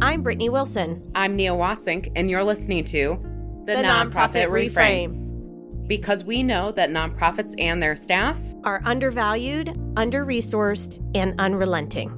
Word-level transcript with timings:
I'm 0.00 0.22
Brittny 0.22 0.48
Wilson. 0.48 1.10
I'm 1.16 1.34
Nia 1.34 1.50
Wassink, 1.50 2.12
and 2.14 2.30
you're 2.30 2.44
listening 2.44 2.84
to 2.84 3.20
The 3.66 3.72
Nonprofit 3.72 4.46
Reframe. 4.48 5.88
Because 5.88 6.22
we 6.22 6.44
know 6.44 6.70
that 6.70 6.90
nonprofits 6.90 7.52
and 7.58 7.82
their 7.82 7.96
staff 7.96 8.40
Are 8.62 8.80
undervalued, 8.84 9.76
under 9.96 10.24
resourced, 10.24 11.04
and 11.16 11.34
unrelenting. 11.40 12.14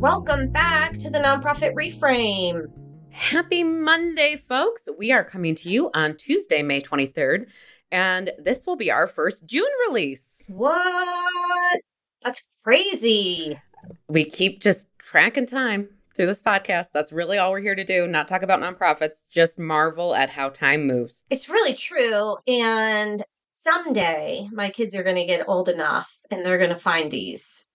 Welcome 0.00 0.50
back 0.50 0.98
to 0.98 1.10
the 1.10 1.18
Nonprofit 1.18 1.74
Reframe. 1.74 2.66
Happy 3.10 3.62
Monday, 3.62 4.34
folks. 4.34 4.88
We 4.98 5.12
are 5.12 5.22
coming 5.22 5.54
to 5.54 5.68
you 5.70 5.92
on 5.94 6.16
Tuesday, 6.16 6.60
May 6.62 6.82
23rd, 6.82 7.46
and 7.92 8.32
this 8.38 8.66
will 8.66 8.74
be 8.74 8.90
our 8.90 9.06
first 9.06 9.46
June 9.46 9.70
release. 9.86 10.44
What? 10.48 11.80
That's 12.20 12.48
crazy. 12.64 13.60
We 14.08 14.24
keep 14.24 14.60
just 14.60 14.88
tracking 14.98 15.46
time 15.46 15.88
through 16.14 16.26
this 16.26 16.42
podcast. 16.42 16.88
That's 16.92 17.12
really 17.12 17.38
all 17.38 17.50
we're 17.50 17.60
here 17.60 17.74
to 17.74 17.84
do, 17.84 18.06
not 18.06 18.28
talk 18.28 18.42
about 18.42 18.60
nonprofits, 18.60 19.24
just 19.30 19.58
marvel 19.58 20.14
at 20.14 20.30
how 20.30 20.50
time 20.50 20.86
moves. 20.86 21.24
It's 21.30 21.48
really 21.48 21.74
true. 21.74 22.36
And 22.46 23.24
someday 23.44 24.48
my 24.52 24.70
kids 24.70 24.94
are 24.94 25.02
going 25.02 25.16
to 25.16 25.24
get 25.24 25.48
old 25.48 25.68
enough 25.68 26.14
and 26.30 26.44
they're 26.44 26.58
going 26.58 26.70
to 26.70 26.76
find 26.76 27.10
these. 27.10 27.66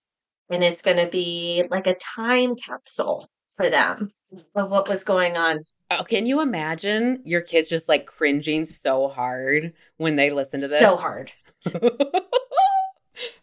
And 0.48 0.62
it's 0.64 0.82
going 0.82 0.96
to 0.96 1.08
be 1.08 1.64
like 1.70 1.86
a 1.86 1.94
time 1.94 2.56
capsule 2.56 3.28
for 3.56 3.68
them 3.68 4.12
of 4.54 4.70
what 4.70 4.88
was 4.88 5.04
going 5.04 5.36
on. 5.36 5.60
Oh, 5.90 6.04
can 6.04 6.26
you 6.26 6.40
imagine 6.40 7.20
your 7.24 7.40
kids 7.40 7.68
just 7.68 7.88
like 7.88 8.06
cringing 8.06 8.64
so 8.64 9.08
hard 9.08 9.72
when 9.96 10.16
they 10.16 10.30
listen 10.30 10.60
to 10.60 10.68
this? 10.68 10.80
So 10.80 10.96
hard. 10.96 11.32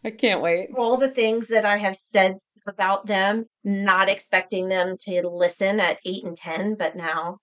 I 0.04 0.10
can't 0.10 0.40
wait. 0.40 0.70
All 0.76 0.96
the 0.96 1.10
things 1.10 1.48
that 1.48 1.64
I 1.64 1.76
have 1.78 1.96
said 1.96 2.38
about 2.68 3.06
them, 3.06 3.46
not 3.64 4.08
expecting 4.08 4.68
them 4.68 4.96
to 5.00 5.22
listen 5.28 5.80
at 5.80 5.98
eight 6.04 6.24
and 6.24 6.36
10, 6.36 6.74
but 6.76 6.96
now, 6.96 7.38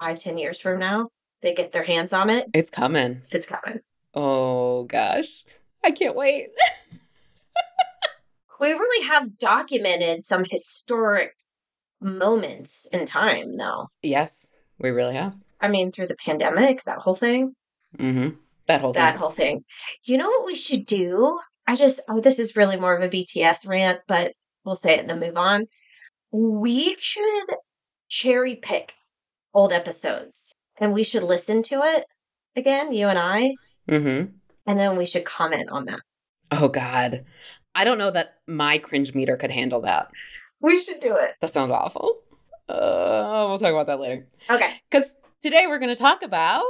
five, 0.00 0.18
ten 0.18 0.38
years 0.38 0.60
from 0.60 0.78
now, 0.78 1.08
they 1.42 1.54
get 1.54 1.72
their 1.72 1.84
hands 1.84 2.12
on 2.12 2.30
it. 2.30 2.46
It's 2.54 2.70
coming. 2.70 3.22
It's 3.30 3.46
coming. 3.46 3.80
Oh 4.14 4.84
gosh. 4.84 5.26
I 5.84 5.90
can't 5.92 6.16
wait. 6.16 6.48
We 8.60 8.72
really 8.72 9.06
have 9.06 9.38
documented 9.38 10.24
some 10.24 10.44
historic 10.50 11.30
moments 12.00 12.88
in 12.92 13.06
time, 13.06 13.56
though. 13.56 13.86
yes, 14.02 14.48
we 14.80 14.90
really 14.90 15.14
have. 15.14 15.36
I 15.60 15.68
mean, 15.68 15.92
through 15.92 16.08
the 16.08 16.16
pandemic, 16.16 16.82
that 16.84 16.98
whole 16.98 17.14
thing, 17.14 17.54
Mm-hmm. 17.96 18.34
That 18.66 18.80
whole 18.82 18.92
that 18.94 19.12
thing. 19.12 19.18
whole 19.20 19.30
thing. 19.30 19.64
You 20.04 20.18
know 20.18 20.28
what 20.28 20.44
we 20.44 20.54
should 20.56 20.84
do? 20.86 21.38
I 21.68 21.76
just, 21.76 22.00
oh, 22.08 22.18
this 22.20 22.38
is 22.40 22.56
really 22.56 22.76
more 22.76 22.96
of 22.96 23.02
a 23.02 23.08
BTS 23.08 23.68
rant, 23.68 24.00
but 24.08 24.32
we'll 24.64 24.74
say 24.74 24.94
it 24.94 25.00
and 25.00 25.10
then 25.10 25.20
move 25.20 25.36
on. 25.36 25.66
We 26.32 26.96
should 26.98 27.46
cherry 28.08 28.56
pick 28.56 28.92
old 29.54 29.72
episodes 29.72 30.52
and 30.80 30.92
we 30.94 31.04
should 31.04 31.22
listen 31.22 31.62
to 31.64 31.82
it 31.84 32.04
again, 32.56 32.92
you 32.92 33.06
and 33.08 33.18
I, 33.18 33.54
Mm-hmm. 33.88 34.32
and 34.66 34.78
then 34.78 34.96
we 34.96 35.06
should 35.06 35.24
comment 35.24 35.70
on 35.70 35.84
that. 35.86 36.00
Oh 36.50 36.68
God. 36.68 37.24
I 37.74 37.84
don't 37.84 37.98
know 37.98 38.10
that 38.10 38.34
my 38.46 38.78
cringe 38.78 39.14
meter 39.14 39.36
could 39.36 39.50
handle 39.50 39.80
that. 39.82 40.08
We 40.60 40.80
should 40.80 41.00
do 41.00 41.16
it. 41.16 41.34
That 41.40 41.52
sounds 41.54 41.70
awful. 41.70 42.18
Uh, 42.68 43.46
we'll 43.48 43.58
talk 43.58 43.72
about 43.72 43.86
that 43.86 44.00
later. 44.00 44.26
Okay. 44.50 44.74
Because 44.90 45.14
today 45.42 45.66
we're 45.68 45.78
going 45.78 45.94
to 45.94 46.00
talk 46.02 46.22
about 46.22 46.64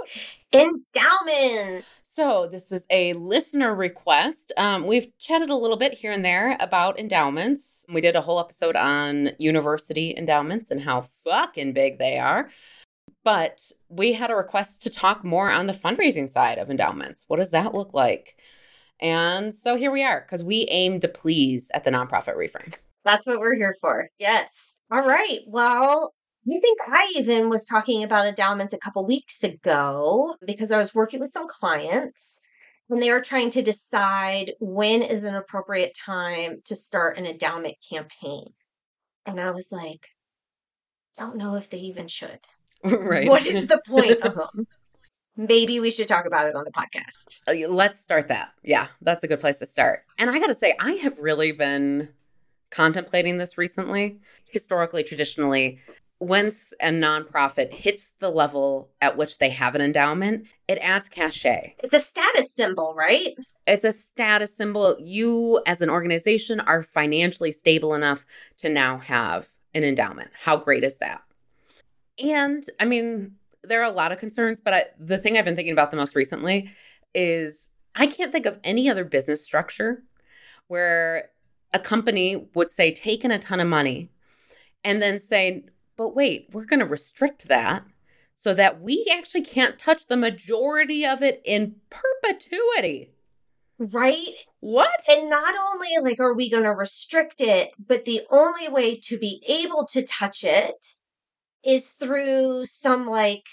Endowments. 0.52 1.86
So, 2.14 2.48
this 2.50 2.72
is 2.72 2.86
a 2.88 3.12
listener 3.12 3.74
request. 3.74 4.50
Um, 4.56 4.86
we've 4.86 5.08
chatted 5.18 5.50
a 5.50 5.56
little 5.56 5.76
bit 5.76 5.94
here 5.94 6.10
and 6.10 6.24
there 6.24 6.56
about 6.58 6.98
endowments. 6.98 7.84
We 7.92 8.00
did 8.00 8.16
a 8.16 8.22
whole 8.22 8.40
episode 8.40 8.74
on 8.74 9.30
university 9.38 10.14
endowments 10.16 10.70
and 10.70 10.80
how 10.80 11.08
fucking 11.24 11.74
big 11.74 11.98
they 11.98 12.18
are. 12.18 12.50
But 13.24 13.60
we 13.90 14.14
had 14.14 14.30
a 14.30 14.34
request 14.34 14.82
to 14.84 14.90
talk 14.90 15.22
more 15.22 15.50
on 15.50 15.66
the 15.66 15.74
fundraising 15.74 16.30
side 16.30 16.56
of 16.56 16.70
endowments. 16.70 17.24
What 17.26 17.36
does 17.36 17.50
that 17.50 17.74
look 17.74 17.92
like? 17.92 18.36
And 19.00 19.54
so 19.54 19.76
here 19.76 19.90
we 19.90 20.02
are, 20.02 20.22
because 20.22 20.42
we 20.42 20.66
aim 20.70 21.00
to 21.00 21.08
please 21.08 21.70
at 21.74 21.84
the 21.84 21.90
nonprofit 21.90 22.36
reframe. 22.36 22.74
That's 23.04 23.26
what 23.26 23.38
we're 23.38 23.54
here 23.54 23.76
for. 23.80 24.08
Yes. 24.18 24.74
All 24.90 25.06
right. 25.06 25.40
Well, 25.46 26.14
I 26.50 26.60
think 26.60 26.78
I 26.86 27.12
even 27.16 27.50
was 27.50 27.64
talking 27.64 28.02
about 28.02 28.26
endowments 28.26 28.72
a 28.72 28.78
couple 28.78 29.04
weeks 29.06 29.44
ago 29.44 30.34
because 30.46 30.72
I 30.72 30.78
was 30.78 30.94
working 30.94 31.20
with 31.20 31.30
some 31.30 31.46
clients 31.46 32.40
and 32.88 33.02
they 33.02 33.10
were 33.10 33.20
trying 33.20 33.50
to 33.50 33.62
decide 33.62 34.52
when 34.58 35.02
is 35.02 35.24
an 35.24 35.34
appropriate 35.34 35.94
time 35.94 36.62
to 36.64 36.74
start 36.74 37.18
an 37.18 37.26
endowment 37.26 37.76
campaign. 37.88 38.46
And 39.26 39.38
I 39.38 39.50
was 39.50 39.68
like, 39.70 40.08
don't 41.18 41.36
know 41.36 41.56
if 41.56 41.68
they 41.68 41.78
even 41.78 42.08
should. 42.08 42.40
right. 42.84 43.28
What 43.28 43.44
is 43.46 43.66
the 43.66 43.82
point 43.86 44.22
of 44.22 44.34
them? 44.54 44.66
Maybe 45.36 45.80
we 45.80 45.90
should 45.90 46.08
talk 46.08 46.24
about 46.24 46.48
it 46.48 46.56
on 46.56 46.64
the 46.64 46.72
podcast. 46.72 47.40
Uh, 47.46 47.68
Let's 47.68 48.00
start 48.00 48.28
that. 48.28 48.52
Yeah, 48.62 48.88
that's 49.02 49.22
a 49.22 49.28
good 49.28 49.40
place 49.40 49.58
to 49.58 49.66
start. 49.66 50.04
And 50.16 50.30
I 50.30 50.38
got 50.38 50.46
to 50.46 50.54
say, 50.54 50.74
I 50.80 50.92
have 50.92 51.18
really 51.18 51.52
been 51.52 52.08
contemplating 52.70 53.38
this 53.38 53.58
recently. 53.58 54.18
Historically, 54.50 55.04
traditionally, 55.04 55.78
once 56.20 56.72
a 56.80 56.88
nonprofit 56.88 57.72
hits 57.72 58.12
the 58.18 58.30
level 58.30 58.90
at 59.00 59.16
which 59.16 59.38
they 59.38 59.50
have 59.50 59.74
an 59.74 59.80
endowment, 59.80 60.46
it 60.66 60.78
adds 60.80 61.08
cachet. 61.08 61.76
It's 61.78 61.94
a 61.94 62.00
status 62.00 62.52
symbol, 62.52 62.94
right? 62.94 63.36
It's 63.66 63.84
a 63.84 63.92
status 63.92 64.54
symbol. 64.56 64.96
You, 64.98 65.62
as 65.66 65.80
an 65.80 65.90
organization, 65.90 66.60
are 66.60 66.82
financially 66.82 67.52
stable 67.52 67.94
enough 67.94 68.26
to 68.58 68.68
now 68.68 68.98
have 68.98 69.48
an 69.74 69.84
endowment. 69.84 70.30
How 70.42 70.56
great 70.56 70.82
is 70.82 70.98
that? 70.98 71.22
And 72.18 72.68
I 72.80 72.84
mean, 72.84 73.36
there 73.62 73.80
are 73.80 73.90
a 73.90 73.94
lot 73.94 74.10
of 74.10 74.18
concerns, 74.18 74.60
but 74.60 74.74
I, 74.74 74.84
the 74.98 75.18
thing 75.18 75.38
I've 75.38 75.44
been 75.44 75.56
thinking 75.56 75.72
about 75.72 75.90
the 75.90 75.96
most 75.96 76.16
recently 76.16 76.72
is 77.14 77.70
I 77.94 78.06
can't 78.06 78.32
think 78.32 78.46
of 78.46 78.58
any 78.64 78.88
other 78.88 79.04
business 79.04 79.44
structure 79.44 80.02
where 80.66 81.30
a 81.72 81.78
company 81.78 82.48
would 82.54 82.72
say, 82.72 82.92
take 82.92 83.24
in 83.24 83.30
a 83.30 83.38
ton 83.38 83.60
of 83.60 83.68
money 83.68 84.10
and 84.84 85.00
then 85.02 85.20
say, 85.20 85.64
but 85.98 86.14
wait, 86.14 86.48
we're 86.52 86.64
going 86.64 86.78
to 86.80 86.86
restrict 86.86 87.48
that 87.48 87.84
so 88.32 88.54
that 88.54 88.80
we 88.80 89.04
actually 89.12 89.42
can't 89.42 89.80
touch 89.80 90.06
the 90.06 90.16
majority 90.16 91.04
of 91.04 91.22
it 91.22 91.42
in 91.44 91.74
perpetuity. 91.90 93.10
Right? 93.80 94.34
What? 94.60 95.00
And 95.10 95.28
not 95.28 95.54
only 95.72 95.88
like 96.00 96.20
are 96.20 96.34
we 96.34 96.48
going 96.48 96.62
to 96.62 96.70
restrict 96.70 97.40
it, 97.40 97.72
but 97.84 98.04
the 98.04 98.22
only 98.30 98.68
way 98.68 98.98
to 99.00 99.18
be 99.18 99.42
able 99.48 99.86
to 99.92 100.04
touch 100.04 100.44
it 100.44 100.76
is 101.64 101.90
through 101.90 102.64
some 102.66 103.08
like 103.08 103.44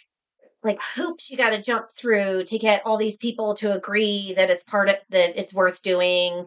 like 0.63 0.79
hoops 0.95 1.29
you 1.29 1.37
got 1.37 1.51
to 1.51 1.61
jump 1.61 1.91
through 1.95 2.43
to 2.43 2.57
get 2.57 2.81
all 2.85 2.97
these 2.97 3.17
people 3.17 3.53
to 3.55 3.73
agree 3.73 4.33
that 4.35 4.49
it's 4.49 4.63
part 4.63 4.89
of 4.89 4.97
that 5.09 5.39
it's 5.39 5.53
worth 5.53 5.81
doing. 5.81 6.45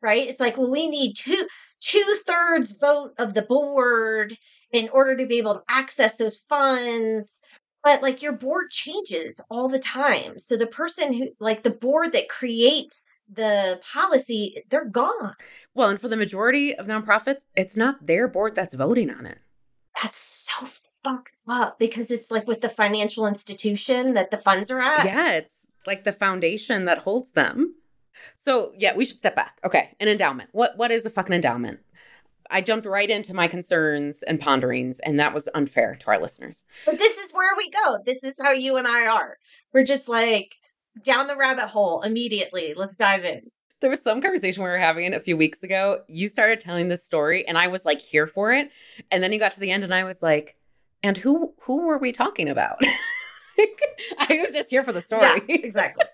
Right? 0.00 0.28
It's 0.28 0.40
like, 0.40 0.56
well, 0.56 0.70
we 0.70 0.88
need 0.88 1.14
two 1.14 1.46
two 1.80 2.16
thirds 2.24 2.72
vote 2.72 3.14
of 3.18 3.34
the 3.34 3.42
board 3.42 4.36
in 4.72 4.88
order 4.90 5.16
to 5.16 5.26
be 5.26 5.38
able 5.38 5.54
to 5.54 5.62
access 5.68 6.16
those 6.16 6.42
funds. 6.48 7.40
But 7.82 8.02
like 8.02 8.20
your 8.22 8.32
board 8.32 8.70
changes 8.70 9.40
all 9.50 9.68
the 9.68 9.78
time. 9.78 10.38
So 10.38 10.56
the 10.56 10.66
person 10.66 11.14
who 11.14 11.28
like 11.40 11.62
the 11.62 11.70
board 11.70 12.12
that 12.12 12.28
creates 12.28 13.06
the 13.32 13.80
policy, 13.92 14.62
they're 14.68 14.84
gone. 14.88 15.34
Well, 15.74 15.88
and 15.88 16.00
for 16.00 16.08
the 16.08 16.16
majority 16.16 16.74
of 16.74 16.86
nonprofits, 16.86 17.40
it's 17.56 17.76
not 17.76 18.06
their 18.06 18.28
board 18.28 18.54
that's 18.54 18.74
voting 18.74 19.10
on 19.10 19.24
it. 19.24 19.38
That's 20.02 20.16
so 20.16 20.66
fucked 21.02 21.32
up 21.48 21.78
because 21.78 22.10
it's 22.10 22.30
like 22.30 22.46
with 22.46 22.60
the 22.60 22.68
financial 22.68 23.26
institution 23.26 24.14
that 24.14 24.30
the 24.30 24.38
funds 24.38 24.70
are 24.70 24.80
at. 24.80 25.06
Yeah, 25.06 25.32
it's 25.32 25.68
like 25.86 26.04
the 26.04 26.12
foundation 26.12 26.84
that 26.84 26.98
holds 26.98 27.32
them. 27.32 27.74
So, 28.36 28.72
yeah, 28.76 28.94
we 28.94 29.04
should 29.04 29.18
step 29.18 29.36
back. 29.36 29.58
Okay, 29.64 29.96
an 29.98 30.08
endowment. 30.08 30.50
What 30.52 30.76
what 30.76 30.90
is 30.90 31.06
a 31.06 31.10
fucking 31.10 31.34
endowment? 31.34 31.80
I 32.50 32.60
jumped 32.60 32.86
right 32.86 33.08
into 33.08 33.34
my 33.34 33.48
concerns 33.48 34.22
and 34.22 34.40
ponderings, 34.40 34.98
and 35.00 35.18
that 35.20 35.32
was 35.32 35.48
unfair 35.54 35.96
to 36.00 36.06
our 36.08 36.20
listeners. 36.20 36.64
But 36.84 36.98
this 36.98 37.16
is 37.18 37.32
where 37.32 37.54
we 37.56 37.70
go. 37.70 37.98
This 38.04 38.24
is 38.24 38.36
how 38.42 38.52
you 38.52 38.76
and 38.76 38.88
I 38.88 39.06
are. 39.06 39.38
We're 39.72 39.84
just 39.84 40.08
like 40.08 40.54
down 41.02 41.26
the 41.26 41.36
rabbit 41.36 41.68
hole 41.68 42.02
immediately. 42.02 42.74
Let's 42.74 42.96
dive 42.96 43.24
in. 43.24 43.50
There 43.80 43.90
was 43.90 44.02
some 44.02 44.20
conversation 44.20 44.62
we 44.62 44.68
were 44.68 44.78
having 44.78 45.14
a 45.14 45.20
few 45.20 45.36
weeks 45.36 45.62
ago. 45.62 46.02
You 46.06 46.28
started 46.28 46.60
telling 46.60 46.88
this 46.88 47.04
story, 47.04 47.46
and 47.46 47.56
I 47.56 47.68
was 47.68 47.84
like 47.84 48.00
here 48.00 48.26
for 48.26 48.52
it. 48.52 48.70
And 49.10 49.22
then 49.22 49.32
you 49.32 49.38
got 49.38 49.52
to 49.52 49.60
the 49.60 49.70
end, 49.70 49.84
and 49.84 49.94
I 49.94 50.04
was 50.04 50.22
like, 50.22 50.56
"And 51.02 51.16
who 51.16 51.54
who 51.62 51.86
were 51.86 51.98
we 51.98 52.12
talking 52.12 52.48
about?" 52.48 52.78
I 54.18 54.38
was 54.40 54.50
just 54.52 54.70
here 54.70 54.84
for 54.84 54.92
the 54.92 55.02
story. 55.02 55.22
Yeah, 55.22 55.38
exactly. 55.48 56.04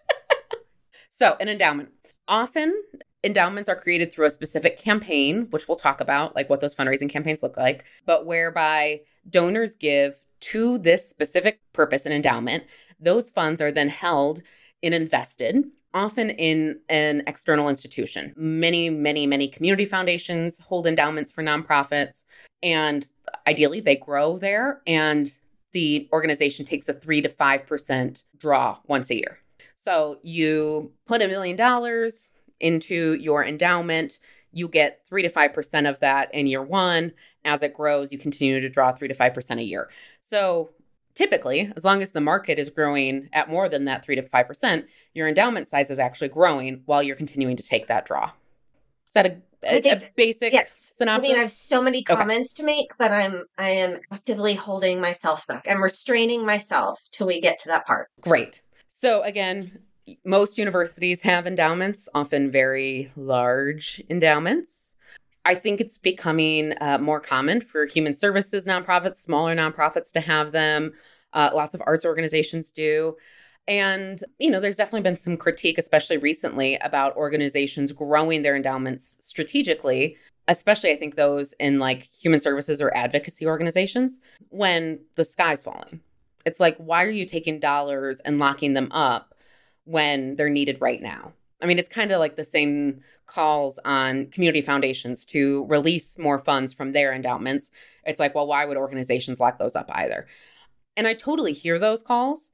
So, 1.10 1.36
an 1.40 1.48
endowment. 1.48 1.90
Often, 2.28 2.74
endowments 3.24 3.68
are 3.68 3.76
created 3.76 4.12
through 4.12 4.26
a 4.26 4.30
specific 4.30 4.78
campaign, 4.78 5.46
which 5.50 5.68
we'll 5.68 5.76
talk 5.76 6.00
about, 6.00 6.34
like 6.34 6.48
what 6.48 6.60
those 6.60 6.74
fundraising 6.74 7.10
campaigns 7.10 7.42
look 7.42 7.56
like, 7.56 7.84
but 8.04 8.26
whereby 8.26 9.00
donors 9.28 9.74
give 9.74 10.14
to 10.40 10.78
this 10.78 11.08
specific 11.08 11.60
purpose, 11.72 12.06
an 12.06 12.12
endowment. 12.12 12.64
Those 13.00 13.30
funds 13.30 13.60
are 13.60 13.72
then 13.72 13.88
held 13.88 14.42
and 14.82 14.94
invested 14.94 15.64
often 15.94 16.28
in 16.28 16.78
an 16.90 17.22
external 17.26 17.70
institution. 17.70 18.34
Many, 18.36 18.90
many, 18.90 19.26
many 19.26 19.48
community 19.48 19.86
foundations 19.86 20.58
hold 20.58 20.86
endowments 20.86 21.32
for 21.32 21.42
nonprofits, 21.42 22.24
and 22.62 23.08
ideally 23.46 23.80
they 23.80 23.96
grow 23.96 24.36
there, 24.36 24.82
and 24.86 25.32
the 25.72 26.08
organization 26.12 26.66
takes 26.66 26.88
a 26.88 26.92
3 26.92 27.22
to 27.22 27.28
5% 27.30 28.22
draw 28.36 28.76
once 28.86 29.10
a 29.10 29.16
year. 29.16 29.38
So 29.74 30.18
you 30.22 30.92
put 31.06 31.22
a 31.22 31.28
million 31.28 31.56
dollars 31.56 32.30
into 32.60 33.14
your 33.14 33.44
endowment, 33.44 34.18
you 34.52 34.68
get 34.68 35.02
3 35.08 35.22
to 35.22 35.28
5% 35.28 35.88
of 35.88 36.00
that 36.00 36.34
in 36.34 36.46
year 36.46 36.62
1. 36.62 37.12
As 37.44 37.62
it 37.62 37.74
grows, 37.74 38.10
you 38.10 38.18
continue 38.18 38.60
to 38.60 38.68
draw 38.68 38.92
3 38.92 39.08
to 39.08 39.14
5% 39.14 39.58
a 39.58 39.62
year. 39.62 39.90
So 40.20 40.70
typically, 41.14 41.72
as 41.76 41.84
long 41.84 42.02
as 42.02 42.12
the 42.12 42.20
market 42.20 42.58
is 42.58 42.70
growing 42.70 43.28
at 43.32 43.48
more 43.48 43.68
than 43.68 43.84
that 43.86 44.04
3 44.04 44.16
to 44.16 44.22
5%, 44.22 44.84
your 45.14 45.28
endowment 45.28 45.68
size 45.68 45.90
is 45.90 45.98
actually 45.98 46.28
growing 46.28 46.82
while 46.86 47.02
you're 47.02 47.16
continuing 47.16 47.56
to 47.56 47.62
take 47.62 47.88
that 47.88 48.06
draw. 48.06 48.24
Is 48.26 49.14
that 49.14 49.26
a, 49.26 49.40
a, 49.64 49.92
a 49.92 50.02
basic 50.16 50.52
yes. 50.52 50.92
synopsis? 50.96 51.28
I 51.28 51.32
mean, 51.32 51.38
I 51.38 51.42
have 51.42 51.50
so 51.50 51.82
many 51.82 52.02
comments 52.02 52.54
okay. 52.54 52.62
to 52.62 52.66
make, 52.66 52.92
but 52.98 53.10
I'm 53.10 53.44
I 53.56 53.70
am 53.70 54.00
actively 54.12 54.54
holding 54.54 55.00
myself 55.00 55.46
back. 55.46 55.66
I'm 55.68 55.82
restraining 55.82 56.44
myself 56.44 57.00
till 57.12 57.26
we 57.26 57.40
get 57.40 57.58
to 57.60 57.68
that 57.68 57.86
part. 57.86 58.08
Great. 58.20 58.62
So 58.88 59.22
again, 59.22 59.78
most 60.24 60.58
universities 60.58 61.22
have 61.22 61.46
endowments, 61.46 62.08
often 62.14 62.50
very 62.50 63.10
large 63.16 64.02
endowments. 64.08 64.94
I 65.44 65.54
think 65.54 65.80
it's 65.80 65.98
becoming 65.98 66.74
uh, 66.80 66.98
more 66.98 67.20
common 67.20 67.60
for 67.60 67.86
human 67.86 68.14
services 68.14 68.66
nonprofits, 68.66 69.18
smaller 69.18 69.54
nonprofits 69.54 70.10
to 70.12 70.20
have 70.20 70.52
them. 70.52 70.92
Uh, 71.32 71.50
lots 71.54 71.74
of 71.74 71.82
arts 71.86 72.04
organizations 72.04 72.70
do. 72.70 73.16
And, 73.68 74.22
you 74.38 74.50
know, 74.50 74.60
there's 74.60 74.76
definitely 74.76 75.02
been 75.02 75.18
some 75.18 75.36
critique, 75.36 75.78
especially 75.78 76.18
recently, 76.18 76.76
about 76.76 77.16
organizations 77.16 77.92
growing 77.92 78.42
their 78.42 78.56
endowments 78.56 79.18
strategically, 79.22 80.16
especially 80.48 80.92
I 80.92 80.96
think 80.96 81.16
those 81.16 81.52
in 81.54 81.78
like 81.78 82.08
human 82.20 82.40
services 82.40 82.80
or 82.80 82.96
advocacy 82.96 83.46
organizations 83.46 84.20
when 84.50 85.00
the 85.16 85.24
sky's 85.24 85.62
falling. 85.62 86.00
It's 86.44 86.60
like, 86.60 86.76
why 86.76 87.04
are 87.04 87.10
you 87.10 87.26
taking 87.26 87.58
dollars 87.58 88.20
and 88.20 88.38
locking 88.38 88.74
them 88.74 88.88
up 88.92 89.34
when 89.86 90.36
they're 90.36 90.50
needed 90.50 90.80
right 90.80 91.00
now? 91.00 91.32
I 91.62 91.66
mean, 91.66 91.78
it's 91.78 91.88
kind 91.88 92.12
of 92.12 92.20
like 92.20 92.36
the 92.36 92.44
same 92.44 93.00
calls 93.24 93.78
on 93.84 94.26
community 94.26 94.60
foundations 94.60 95.24
to 95.24 95.64
release 95.66 96.18
more 96.18 96.38
funds 96.38 96.74
from 96.74 96.92
their 96.92 97.14
endowments. 97.14 97.70
It's 98.04 98.20
like, 98.20 98.34
well, 98.34 98.46
why 98.46 98.66
would 98.66 98.76
organizations 98.76 99.40
lock 99.40 99.58
those 99.58 99.74
up 99.74 99.90
either? 99.90 100.26
And 100.96 101.06
I 101.06 101.14
totally 101.14 101.52
hear 101.52 101.78
those 101.78 102.02
calls. 102.02 102.50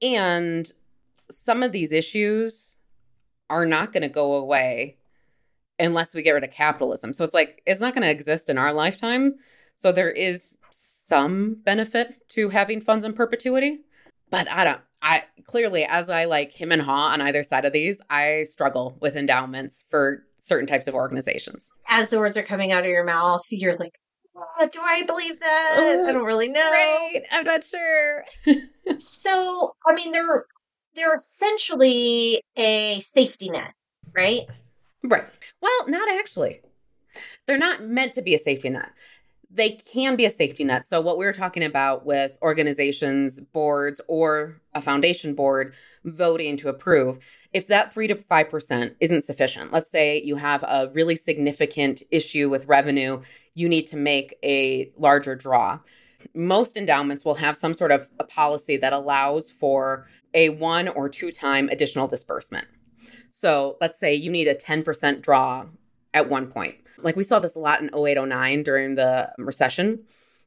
And 0.00 0.70
some 1.30 1.62
of 1.62 1.72
these 1.72 1.92
issues 1.92 2.76
are 3.50 3.66
not 3.66 3.92
going 3.92 4.02
to 4.02 4.08
go 4.08 4.34
away 4.34 4.98
unless 5.78 6.14
we 6.14 6.22
get 6.22 6.32
rid 6.32 6.44
of 6.44 6.52
capitalism. 6.52 7.12
So 7.12 7.24
it's 7.24 7.34
like, 7.34 7.60
it's 7.66 7.80
not 7.80 7.94
going 7.94 8.02
to 8.02 8.10
exist 8.10 8.48
in 8.48 8.58
our 8.58 8.72
lifetime. 8.72 9.34
So 9.76 9.90
there 9.90 10.10
is 10.10 10.56
some 10.70 11.56
benefit 11.64 12.28
to 12.30 12.50
having 12.50 12.80
funds 12.80 13.04
in 13.04 13.12
perpetuity. 13.12 13.80
But 14.30 14.50
I 14.50 14.64
don't, 14.64 14.80
I 15.04 15.24
clearly, 15.46 15.84
as 15.84 16.08
I 16.08 16.24
like 16.24 16.52
him 16.52 16.72
and 16.72 16.80
haw 16.80 17.08
on 17.08 17.20
either 17.20 17.44
side 17.44 17.66
of 17.66 17.74
these, 17.74 18.00
I 18.08 18.44
struggle 18.44 18.96
with 19.00 19.16
endowments 19.16 19.84
for 19.90 20.24
certain 20.40 20.66
types 20.66 20.88
of 20.88 20.94
organizations. 20.94 21.70
As 21.88 22.08
the 22.08 22.18
words 22.18 22.38
are 22.38 22.42
coming 22.42 22.72
out 22.72 22.84
of 22.84 22.88
your 22.90 23.04
mouth, 23.04 23.42
you're 23.50 23.76
like, 23.76 23.92
oh, 24.34 24.68
do 24.72 24.80
I 24.82 25.02
believe 25.02 25.38
that? 25.40 25.76
Ooh, 25.78 26.08
I 26.08 26.12
don't 26.12 26.24
really 26.24 26.48
know. 26.48 26.70
Right. 26.70 27.22
I'm 27.30 27.44
not 27.44 27.64
sure. 27.64 28.24
so, 28.98 29.76
I 29.86 29.94
mean, 29.94 30.10
they're 30.10 30.46
they're 30.94 31.14
essentially 31.14 32.40
a 32.56 33.00
safety 33.00 33.50
net, 33.50 33.74
right? 34.16 34.46
Right. 35.02 35.24
Well, 35.60 35.88
not 35.88 36.08
actually. 36.08 36.60
They're 37.46 37.58
not 37.58 37.84
meant 37.84 38.14
to 38.14 38.22
be 38.22 38.34
a 38.34 38.38
safety 38.38 38.70
net 38.70 38.90
they 39.54 39.70
can 39.70 40.16
be 40.16 40.24
a 40.24 40.30
safety 40.30 40.64
net. 40.64 40.86
So, 40.86 41.00
what 41.00 41.16
we 41.16 41.24
were 41.24 41.32
talking 41.32 41.62
about 41.62 42.04
with 42.04 42.36
organizations, 42.42 43.40
boards, 43.40 44.00
or 44.08 44.60
a 44.74 44.82
foundation 44.82 45.34
board 45.34 45.74
voting 46.04 46.56
to 46.58 46.68
approve, 46.68 47.18
if 47.52 47.68
that 47.68 47.94
3 47.94 48.08
to 48.08 48.16
5% 48.16 48.94
isn't 48.98 49.24
sufficient, 49.24 49.72
let's 49.72 49.90
say 49.90 50.20
you 50.20 50.36
have 50.36 50.64
a 50.64 50.90
really 50.92 51.14
significant 51.14 52.02
issue 52.10 52.50
with 52.50 52.66
revenue, 52.66 53.22
you 53.54 53.68
need 53.68 53.86
to 53.86 53.96
make 53.96 54.36
a 54.42 54.92
larger 54.98 55.36
draw. 55.36 55.78
Most 56.34 56.76
endowments 56.76 57.24
will 57.24 57.36
have 57.36 57.56
some 57.56 57.74
sort 57.74 57.92
of 57.92 58.08
a 58.18 58.24
policy 58.24 58.76
that 58.78 58.92
allows 58.92 59.50
for 59.50 60.08
a 60.32 60.48
one 60.48 60.88
or 60.88 61.08
two 61.08 61.30
time 61.30 61.68
additional 61.68 62.08
disbursement. 62.08 62.66
So, 63.30 63.76
let's 63.80 64.00
say 64.00 64.14
you 64.14 64.30
need 64.30 64.48
a 64.48 64.54
10% 64.54 65.22
draw 65.22 65.66
at 66.12 66.28
one 66.28 66.48
point 66.48 66.76
like 66.98 67.16
we 67.16 67.24
saw 67.24 67.38
this 67.38 67.54
a 67.54 67.58
lot 67.58 67.80
in 67.80 67.88
0809 67.94 68.62
during 68.62 68.94
the 68.94 69.32
recession 69.38 70.00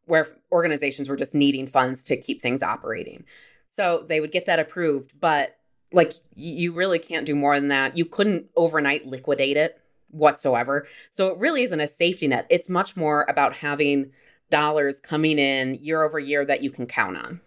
where 0.06 0.30
organizations 0.52 1.10
were 1.10 1.18
just 1.18 1.36
needing 1.36 1.68
funds 1.68 2.04
to 2.06 2.18
keep 2.18 2.42
things 2.42 2.64
operating. 2.64 3.26
So 3.68 4.06
they 4.08 4.20
would 4.22 4.32
get 4.32 4.46
that 4.46 4.60
approved, 4.60 5.20
but 5.20 5.58
like 5.92 6.14
you 6.34 6.74
really 6.74 7.00
can't 7.00 7.26
do 7.26 7.36
more 7.36 7.60
than 7.60 7.70
that. 7.70 7.98
You 7.98 8.06
couldn't 8.06 8.48
overnight 8.56 9.06
liquidate 9.06 9.58
it 9.58 9.80
whatsoever. 10.10 10.88
So 11.12 11.28
it 11.28 11.38
really 11.38 11.64
isn't 11.64 11.80
a 11.80 11.88
safety 11.88 12.28
net. 12.28 12.48
It's 12.50 12.70
much 12.70 12.96
more 12.96 13.26
about 13.30 13.54
having 13.54 14.12
dollars 14.50 15.00
coming 15.00 15.40
in 15.40 15.76
year 15.76 16.04
over 16.04 16.20
year 16.20 16.46
that 16.46 16.64
you 16.64 16.72
can 16.72 16.88
count 16.88 17.18
on. 17.18 17.42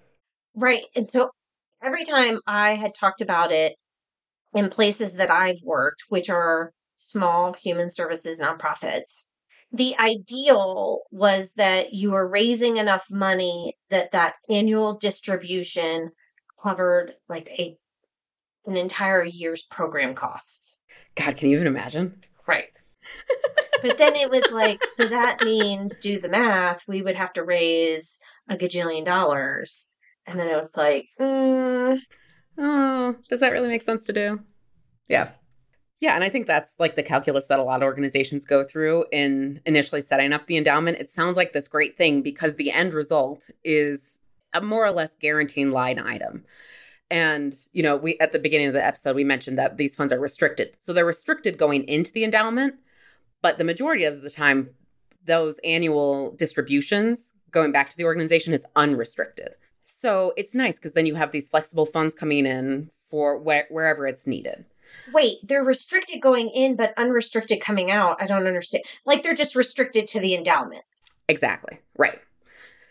Right. 0.55 0.85
And 0.95 1.09
so 1.09 1.31
every 1.83 2.05
time 2.05 2.41
I 2.47 2.75
had 2.75 2.95
talked 2.95 3.21
about 3.21 3.53
it 3.53 3.75
in 4.55 4.69
places 4.69 5.15
that 5.15 5.31
I've 5.31 5.63
worked, 5.65 6.05
which 6.09 6.29
are 6.29 6.73
small 7.01 7.55
human 7.55 7.91
services 7.91 8.41
nonprofits. 8.41 9.23
The 9.73 9.97
ideal 9.99 11.03
was 11.11 11.53
that 11.57 11.95
you 11.95 12.11
were 12.11 12.29
raising 12.29 12.77
enough 12.77 13.07
money 13.11 13.77
that 13.89 14.13
that 14.13 14.35
annual 14.49 14.99
distribution 14.99 16.11
covered 16.63 17.15
like 17.29 17.49
a 17.49 17.77
an 18.67 18.77
entire 18.77 19.25
year's 19.25 19.63
program 19.63 20.15
costs. 20.15 20.79
God, 21.15 21.37
can 21.37 21.49
you 21.49 21.57
even 21.57 21.67
imagine? 21.67 22.21
Right. 22.47 22.69
but 23.83 23.97
then 23.97 24.15
it 24.15 24.31
was 24.31 24.45
like, 24.53 24.85
so 24.85 25.09
that 25.09 25.39
means 25.43 25.99
do 25.99 26.21
the 26.21 26.29
math, 26.29 26.87
we 26.87 27.01
would 27.01 27.17
have 27.17 27.33
to 27.33 27.43
raise 27.43 28.19
a 28.49 28.57
gajillion 28.57 29.07
dollars. 29.07 29.87
And 30.27 30.39
then 30.39 30.49
it 30.49 30.61
was 30.61 30.77
like, 30.77 31.07
mm. 31.19 31.99
oh, 32.59 33.17
does 33.31 33.41
that 33.41 33.53
really 33.53 33.69
make 33.69 33.83
sense 33.83 34.05
to 34.07 34.13
do? 34.13 34.41
Yeah. 35.09 35.31
Yeah, 36.01 36.15
and 36.15 36.25
I 36.25 36.31
think 36.31 36.47
that's 36.47 36.73
like 36.79 36.97
the 36.97 37.03
calculus 37.03 37.47
that 37.47 37.59
a 37.59 37.63
lot 37.63 37.83
of 37.83 37.87
organizations 37.87 38.47
go 38.47 38.65
through 38.65 39.05
in 39.13 39.61
initially 39.67 40.01
setting 40.01 40.33
up 40.33 40.47
the 40.47 40.57
endowment. 40.57 40.99
It 40.99 41.11
sounds 41.11 41.37
like 41.37 41.53
this 41.53 41.69
great 41.69 41.99
thing 41.99 42.23
because 42.23 42.57
the 42.57 42.73
end 42.73 42.95
result 42.95 43.51
is 43.65 44.19
a 44.55 44.63
more 44.63 44.85
or 44.85 44.93
less 44.93 45.15
guaranteed 45.15 45.69
line 45.69 45.99
item. 45.99 46.45
And, 47.11 47.55
you 47.73 47.83
know, 47.83 47.97
we 47.97 48.19
at 48.19 48.33
the 48.33 48.39
beginning 48.39 48.69
of 48.69 48.73
the 48.73 48.85
episode 48.85 49.15
we 49.15 49.25
mentioned 49.25 49.59
that 49.59 49.77
these 49.77 49.95
funds 49.95 50.13
are 50.13 50.19
restricted. 50.19 50.75
So 50.81 50.93
they're 50.93 51.05
restricted 51.05 51.59
going 51.59 51.85
into 51.85 52.13
the 52.13 52.25
endowment, 52.25 52.77
but 53.43 53.59
the 53.59 53.65
majority 53.65 54.05
of 54.05 54.23
the 54.23 54.31
time 54.31 54.71
those 55.27 55.61
annual 55.65 56.31
distributions 56.33 57.35
going 57.51 57.73
back 57.73 57.91
to 57.91 57.97
the 57.97 58.05
organization 58.05 58.55
is 58.55 58.65
unrestricted. 58.75 59.51
So 59.85 60.33
it's 60.37 60.55
nice 60.55 60.77
because 60.77 60.93
then 60.93 61.05
you 61.05 61.17
have 61.17 61.33
these 61.33 61.51
flexible 61.51 61.85
funds 61.85 62.15
coming 62.15 62.47
in 62.47 62.89
for 63.11 63.39
wh- 63.39 63.71
wherever 63.71 64.07
it's 64.07 64.27
needed. 64.27 64.63
Wait, 65.13 65.39
they're 65.43 65.65
restricted 65.65 66.21
going 66.21 66.49
in, 66.51 66.77
but 66.77 66.93
unrestricted 66.97 67.61
coming 67.61 67.91
out. 67.91 68.23
I 68.23 68.27
don't 68.27 68.47
understand. 68.47 68.85
Like 69.05 69.23
they're 69.23 69.35
just 69.35 69.57
restricted 69.57 70.09
to 70.09 70.21
the 70.21 70.35
endowment. 70.35 70.83
Exactly. 71.29 71.79
Right. 71.97 72.19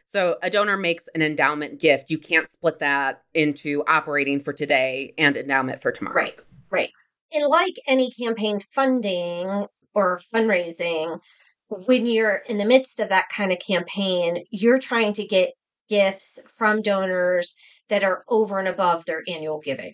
So 0.06 0.38
a 0.42 0.50
donor 0.50 0.78
makes 0.78 1.08
an 1.14 1.22
endowment 1.22 1.80
gift. 1.80 2.10
You 2.10 2.18
can't 2.18 2.50
split 2.50 2.80
that 2.80 3.22
into 3.34 3.84
operating 3.88 4.42
for 4.42 4.54
today 4.54 5.14
and 5.18 5.38
endowment 5.38 5.82
for 5.82 5.92
tomorrow. 5.92 6.16
Right. 6.16 6.36
Right. 6.72 6.92
And 7.32 7.46
like 7.46 7.76
any 7.86 8.12
campaign 8.12 8.60
funding 8.60 9.68
or 9.94 10.20
fundraising, 10.34 11.20
when 11.68 12.08
you're 12.08 12.42
in 12.48 12.58
the 12.58 12.66
midst 12.66 13.00
of 13.00 13.10
that 13.10 13.30
kind 13.30 13.52
of 13.52 13.60
campaign, 13.60 14.46
you're 14.50 14.80
trying 14.80 15.14
to 15.14 15.28
get 15.28 15.54
gifts 15.90 16.40
from 16.58 16.82
donors 16.82 17.56
that 17.90 18.04
are 18.04 18.24
over 18.30 18.58
and 18.58 18.68
above 18.68 19.06
their 19.06 19.24
annual 19.28 19.60
giving. 19.60 19.94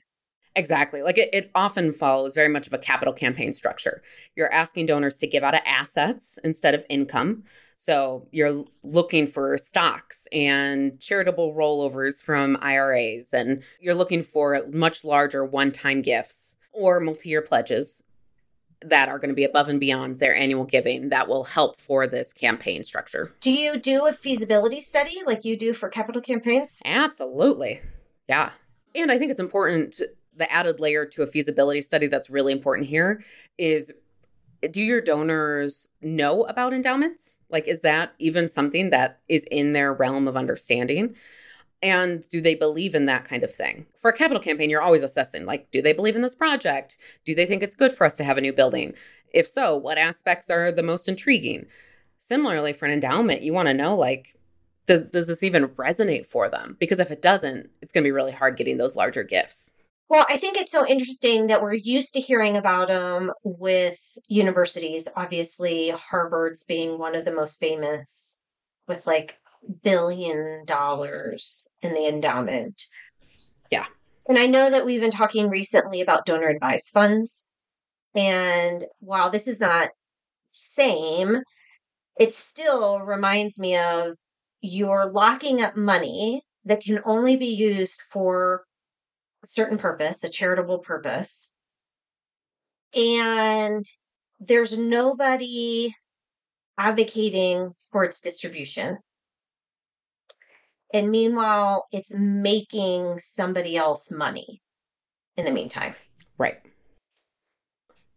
Exactly. 0.56 1.02
Like 1.02 1.18
it, 1.18 1.30
it 1.34 1.52
often 1.54 1.92
follows 1.92 2.34
very 2.34 2.48
much 2.48 2.66
of 2.66 2.74
a 2.74 2.78
capital 2.78 3.14
campaign 3.14 3.54
structure. 3.54 4.02
You're 4.36 4.54
asking 4.54 4.86
donors 4.86 5.18
to 5.18 5.28
give 5.28 5.44
out 5.44 5.54
of 5.54 5.62
assets 5.66 6.40
instead 6.44 6.74
of 6.74 6.86
income. 6.90 7.44
So 7.78 8.28
you're 8.32 8.64
looking 8.84 9.28
for 9.28 9.58
stocks 9.58 10.28
and 10.32 10.98
charitable 11.00 11.54
rollovers 11.54 12.22
from 12.22 12.58
IRAs, 12.62 13.34
and 13.34 13.64
you're 13.82 13.96
looking 13.96 14.24
for 14.24 14.66
much 14.72 15.04
larger 15.04 15.44
one 15.44 15.74
time 15.74 16.02
gifts 16.02 16.56
or 16.72 17.02
multi 17.02 17.30
year 17.30 17.42
pledges 17.42 18.04
that 18.82 19.10
are 19.10 19.20
going 19.20 19.30
to 19.30 19.36
be 19.36 19.44
above 19.44 19.68
and 19.68 19.80
beyond 19.80 20.20
their 20.20 20.36
annual 20.36 20.64
giving 20.64 21.10
that 21.10 21.28
will 21.28 21.44
help 21.44 21.82
for 21.82 22.08
this 22.08 22.32
campaign 22.34 22.84
structure. 22.84 23.34
Do 23.42 23.52
you 23.52 23.78
do 23.78 24.06
a 24.06 24.14
feasibility 24.14 24.80
study 24.80 25.18
like 25.26 25.44
you 25.44 25.58
do 25.58 25.74
for 25.74 25.90
capital 25.90 26.22
campaigns? 26.22 26.82
Absolutely. 26.86 27.82
Yeah. 28.30 28.52
And 28.94 29.12
I 29.12 29.18
think 29.18 29.32
it's 29.32 29.40
important 29.40 30.02
the 30.36 30.52
added 30.52 30.80
layer 30.80 31.06
to 31.06 31.24
a 31.24 31.28
feasibility 31.28 31.82
study 31.82 32.08
that's 32.08 32.30
really 32.30 32.52
important 32.52 32.88
here 32.88 33.24
is 33.58 33.94
do 34.72 34.82
your 34.82 35.02
donors 35.02 35.90
know 36.02 36.44
about 36.46 36.74
endowments? 36.74 37.38
Like, 37.50 37.68
is 37.68 37.82
that 37.82 38.14
even 38.20 38.50
something 38.50 38.90
that 38.90 39.20
is 39.28 39.46
in 39.52 39.74
their 39.74 39.94
realm 39.94 40.28
of 40.28 40.36
understanding? 40.36 41.16
And 41.82 42.28
do 42.30 42.42
they 42.42 42.56
believe 42.56 42.96
in 42.96 43.06
that 43.06 43.26
kind 43.26 43.44
of 43.44 43.54
thing? 43.54 43.86
For 44.02 44.10
a 44.10 44.18
capital 44.18 44.42
campaign, 44.42 44.70
you're 44.70 44.82
always 44.82 45.04
assessing 45.04 45.46
like, 45.46 45.70
do 45.72 45.82
they 45.82 45.94
believe 45.94 46.16
in 46.16 46.22
this 46.22 46.36
project? 46.36 46.98
Do 47.26 47.36
they 47.36 47.46
think 47.46 47.62
it's 47.62 47.76
good 47.76 47.94
for 47.94 48.06
us 48.06 48.16
to 48.18 48.24
have 48.24 48.38
a 48.38 48.42
new 48.42 48.54
building? 48.54 48.94
If 49.34 49.48
so, 49.48 49.76
what 49.76 49.98
aspects 49.98 50.50
are 50.50 50.72
the 50.72 50.84
most 50.84 51.08
intriguing? 51.08 51.68
Similarly, 52.18 52.74
for 52.74 52.86
an 52.86 52.92
endowment, 52.92 53.44
you 53.44 53.54
want 53.54 53.68
to 53.68 53.74
know 53.74 53.96
like, 53.96 54.36
does, 54.86 55.02
does 55.02 55.28
this 55.28 55.44
even 55.44 55.68
resonate 55.68 56.26
for 56.26 56.50
them? 56.50 56.78
Because 56.80 57.00
if 57.00 57.12
it 57.12 57.22
doesn't, 57.22 57.70
it's 57.82 57.92
going 57.92 58.04
to 58.04 58.08
be 58.08 58.12
really 58.12 58.32
hard 58.32 58.58
getting 58.58 58.78
those 58.78 58.96
larger 58.96 59.24
gifts. 59.24 59.72
Well, 60.08 60.26
I 60.30 60.38
think 60.38 60.58
it's 60.58 60.72
so 60.72 60.86
interesting 60.86 61.48
that 61.48 61.62
we're 61.62 61.74
used 61.74 62.14
to 62.14 62.22
hearing 62.22 62.58
about 62.58 62.90
them 62.90 63.32
with 63.44 63.98
universities. 64.28 65.08
Obviously, 65.16 65.90
Harvard's 65.90 66.64
being 66.64 67.00
one 67.00 67.16
of 67.16 67.26
the 67.26 67.34
most 67.34 67.60
famous 67.60 68.38
with 68.88 69.08
like 69.08 69.38
billion 69.84 70.64
dollars 70.66 71.68
in 71.82 71.96
the 71.96 72.08
endowment. 72.08 72.84
Yeah. 73.72 73.86
And 74.30 74.38
I 74.38 74.46
know 74.46 74.70
that 74.70 74.86
we've 74.86 75.02
been 75.02 75.10
talking 75.10 75.50
recently 75.50 76.02
about 76.02 76.26
donor 76.26 76.50
advised 76.50 76.90
funds. 76.94 77.48
And 78.14 78.86
while 79.00 79.32
this 79.32 79.48
is 79.48 79.60
not 79.60 79.90
same, 80.46 81.42
it 82.20 82.32
still 82.32 83.00
reminds 83.00 83.60
me 83.60 83.76
of 83.76 84.16
you're 84.62 85.12
locking 85.12 85.62
up 85.62 85.76
money 85.76 86.44
that 86.64 86.82
can 86.82 87.00
only 87.06 87.36
be 87.38 87.48
used 87.48 88.02
for 88.12 88.64
a 89.46 89.48
certain 89.48 89.78
purpose, 89.78 90.24
a 90.24 90.30
charitable 90.30 90.80
purpose. 90.80 91.54
And 92.96 93.86
there's 94.40 94.78
nobody 94.78 95.94
advocating 96.78 97.74
for 97.92 98.04
its 98.04 98.20
distribution. 98.20 98.98
And 100.94 101.12
meanwhile, 101.12 101.86
it's 101.92 102.14
making 102.16 103.20
somebody 103.20 103.78
else 103.78 104.12
money 104.12 104.62
in 105.38 105.46
the 105.46 105.52
meantime. 105.52 105.94
Right. 106.38 106.60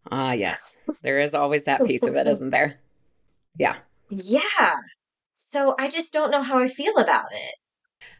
Ah, 0.09 0.33
yes. 0.33 0.77
There 1.03 1.19
is 1.19 1.35
always 1.35 1.65
that 1.65 1.85
piece 1.85 2.03
of 2.03 2.15
it, 2.15 2.27
isn't 2.33 2.49
there? 2.49 2.79
Yeah. 3.57 3.75
Yeah. 4.09 4.77
So 5.35 5.75
I 5.77 5.89
just 5.89 6.11
don't 6.11 6.31
know 6.31 6.41
how 6.41 6.59
I 6.59 6.67
feel 6.67 6.97
about 6.97 7.31
it. 7.31 7.55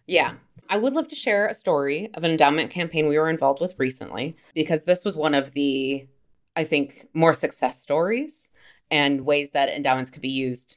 Yeah. 0.06 0.36
I 0.70 0.78
would 0.78 0.94
love 0.94 1.08
to 1.08 1.16
share 1.16 1.48
a 1.48 1.56
story 1.56 2.12
of 2.14 2.24
an 2.24 2.30
endowment 2.30 2.70
campaign 2.70 3.08
we 3.08 3.18
were 3.18 3.30
involved 3.30 3.60
with 3.60 3.74
recently 3.80 4.36
because 4.54 4.84
this 4.84 5.04
was 5.04 5.16
one 5.16 5.34
of 5.34 5.54
the, 5.54 6.08
I 6.56 6.64
think, 6.64 7.08
more 7.14 7.34
success 7.34 7.82
stories 7.82 8.52
and 8.92 9.26
ways 9.26 9.50
that 9.52 9.70
endowments 9.70 10.12
could 10.12 10.22
be 10.22 10.30
used 10.30 10.76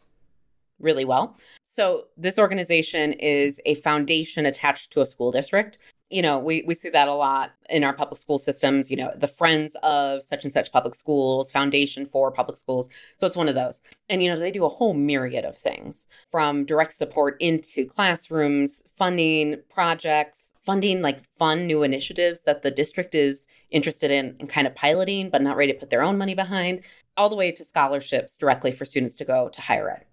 really 0.81 1.05
well. 1.05 1.37
So, 1.63 2.07
this 2.17 2.39
organization 2.39 3.13
is 3.15 3.61
a 3.67 3.77
foundation 3.77 4.47
attached 4.47 4.93
to 4.93 5.03
a 5.03 5.07
school 5.07 5.31
district 5.31 5.79
you 6.12 6.23
know, 6.23 6.38
we, 6.38 6.62
we 6.66 6.75
see 6.75 6.90
that 6.90 7.09
a 7.09 7.14
lot 7.14 7.52
in 7.71 7.85
our 7.85 7.92
public 7.92 8.21
school 8.21 8.38
systems, 8.38 8.90
you 8.90 8.97
know, 8.97 9.12
the 9.16 9.26
Friends 9.26 9.76
of 9.83 10.23
such 10.23 10.45
and 10.45 10.52
such 10.52 10.71
public 10.71 10.95
schools, 10.95 11.50
Foundation 11.50 12.04
for 12.04 12.31
public 12.31 12.57
schools. 12.57 12.88
So 13.16 13.26
it's 13.26 13.37
one 13.37 13.49
of 13.49 13.54
those. 13.54 13.81
And, 14.09 14.23
you 14.23 14.28
know, 14.28 14.38
they 14.38 14.50
do 14.50 14.64
a 14.64 14.69
whole 14.69 14.95
myriad 14.95 15.45
of 15.45 15.57
things 15.57 16.07
from 16.31 16.64
direct 16.66 16.95
support 16.95 17.37
into 17.40 17.87
classrooms, 17.87 18.83
funding 18.99 19.57
projects, 19.71 20.52
funding 20.64 21.00
like 21.00 21.23
fun 21.38 21.66
new 21.66 21.83
initiatives 21.83 22.42
that 22.42 22.62
the 22.62 22.71
district 22.71 23.14
is 23.14 23.47
interested 23.71 24.11
in 24.11 24.37
and 24.38 24.49
kind 24.49 24.66
of 24.66 24.75
piloting, 24.75 25.31
but 25.31 25.42
not 25.42 25.57
ready 25.57 25.73
to 25.73 25.78
put 25.78 25.90
their 25.90 26.02
own 26.02 26.19
money 26.19 26.35
behind, 26.35 26.83
all 27.16 27.31
the 27.31 27.37
way 27.37 27.50
to 27.50 27.64
scholarships 27.64 28.37
directly 28.37 28.71
for 28.71 28.85
students 28.85 29.16
to 29.16 29.25
go 29.25 29.49
to 29.49 29.61
higher 29.62 29.90
ed. 29.90 30.04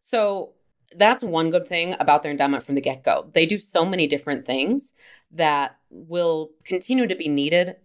So 0.00 0.52
that's 0.96 1.22
one 1.22 1.50
good 1.50 1.68
thing 1.68 1.94
about 2.00 2.22
their 2.22 2.32
endowment 2.32 2.64
from 2.64 2.74
the 2.74 2.80
get 2.80 3.04
go. 3.04 3.30
They 3.32 3.46
do 3.46 3.58
so 3.58 3.84
many 3.84 4.06
different 4.06 4.46
things 4.46 4.94
that 5.32 5.76
will 5.90 6.50
continue 6.64 7.06
to 7.06 7.14
be 7.14 7.28
needed 7.28 7.76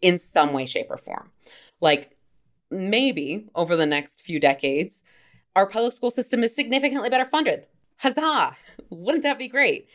in 0.00 0.18
some 0.18 0.52
way, 0.52 0.66
shape, 0.66 0.86
or 0.90 0.96
form. 0.96 1.30
Like 1.80 2.16
maybe 2.70 3.48
over 3.54 3.76
the 3.76 3.86
next 3.86 4.22
few 4.22 4.40
decades, 4.40 5.02
our 5.54 5.66
public 5.66 5.92
school 5.92 6.10
system 6.10 6.42
is 6.42 6.54
significantly 6.54 7.10
better 7.10 7.24
funded. 7.24 7.66
Huzzah! 7.98 8.56
Wouldn't 8.90 9.24
that 9.24 9.38
be 9.38 9.48
great? 9.48 9.88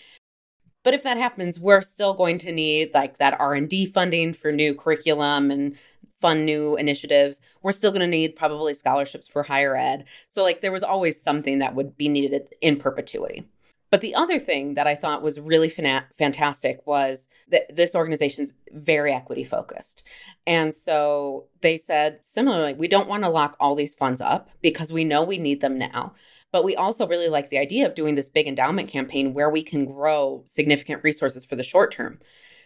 But 0.84 0.94
if 0.94 1.04
that 1.04 1.18
happens, 1.18 1.60
we're 1.60 1.82
still 1.82 2.14
going 2.14 2.38
to 2.40 2.52
need 2.52 2.92
like 2.94 3.18
that 3.18 3.40
R&D 3.40 3.88
funding 3.88 4.34
for 4.34 4.52
new 4.52 4.74
curriculum 4.74 5.52
and 5.52 5.78
fun 6.20 6.46
new 6.46 6.76
initiatives. 6.76 7.40
We're 7.62 7.72
still 7.72 7.92
going 7.92 8.02
to 8.02 8.08
need 8.08 8.36
probably 8.36 8.74
scholarships 8.74 9.28
for 9.28 9.44
higher 9.44 9.76
ed. 9.76 10.06
So 10.30 10.44
like 10.44 10.62
there 10.62 10.72
was 10.72 10.84
always 10.84 11.22
something 11.22 11.60
that 11.60 11.76
would 11.76 11.98
be 11.98 12.10
needed 12.10 12.50
in 12.62 12.78
perpetuity. 12.78 13.48
But 13.90 14.02
the 14.02 14.16
other 14.16 14.38
thing 14.38 14.74
that 14.74 14.86
I 14.86 14.96
thought 14.96 15.22
was 15.22 15.40
really 15.40 15.70
fantastic 15.70 16.86
was 16.86 17.30
that 17.50 17.74
this 17.74 17.96
organization's 17.96 18.54
very 18.74 19.14
equity 19.14 19.46
focused. 19.46 20.04
And 20.46 20.76
so 20.76 21.46
they 21.62 21.78
said 21.78 22.20
similarly, 22.24 22.74
we 22.74 22.90
don't 22.90 23.08
want 23.08 23.24
to 23.24 23.30
lock 23.30 23.56
all 23.60 23.76
these 23.76 23.96
funds 23.96 24.20
up 24.20 24.50
because 24.62 24.92
we 24.92 25.06
know 25.06 25.24
we 25.24 25.38
need 25.38 25.62
them 25.62 25.78
now. 25.78 26.16
But 26.52 26.66
we 26.66 26.76
also 26.76 27.08
really 27.08 27.30
like 27.30 27.50
the 27.50 27.60
idea 27.60 27.86
of 27.86 27.96
doing 27.96 28.16
this 28.16 28.28
big 28.28 28.48
endowment 28.48 28.90
campaign 28.90 29.34
where 29.34 29.50
we 29.50 29.64
can 29.64 29.86
grow 29.86 30.44
significant 30.48 31.04
resources 31.04 31.46
for 31.46 31.56
the 31.56 31.64
short 31.64 31.94
term. 31.94 32.20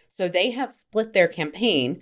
So 0.08 0.28
they 0.28 0.50
have 0.50 0.74
split 0.74 1.12
their 1.12 1.28
campaign 1.28 2.00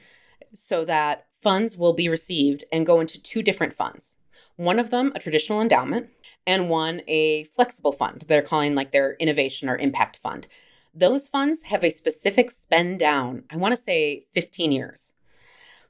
so 0.54 0.84
that 0.86 1.26
funds 1.42 1.76
will 1.76 1.92
be 1.92 2.08
received 2.08 2.64
and 2.72 2.86
go 2.86 3.00
into 3.00 3.20
two 3.20 3.42
different 3.42 3.74
funds. 3.74 4.16
One 4.56 4.78
of 4.78 4.90
them, 4.90 5.12
a 5.14 5.20
traditional 5.20 5.60
endowment, 5.60 6.08
and 6.46 6.68
one, 6.68 7.02
a 7.08 7.44
flexible 7.44 7.92
fund. 7.92 8.24
They're 8.28 8.42
calling 8.42 8.74
like 8.74 8.90
their 8.90 9.14
innovation 9.14 9.68
or 9.68 9.78
impact 9.78 10.18
fund. 10.18 10.46
Those 10.94 11.28
funds 11.28 11.62
have 11.64 11.84
a 11.84 11.90
specific 11.90 12.50
spend 12.50 12.98
down, 12.98 13.44
I 13.50 13.56
want 13.56 13.72
to 13.76 13.82
say 13.82 14.26
15 14.34 14.72
years. 14.72 15.14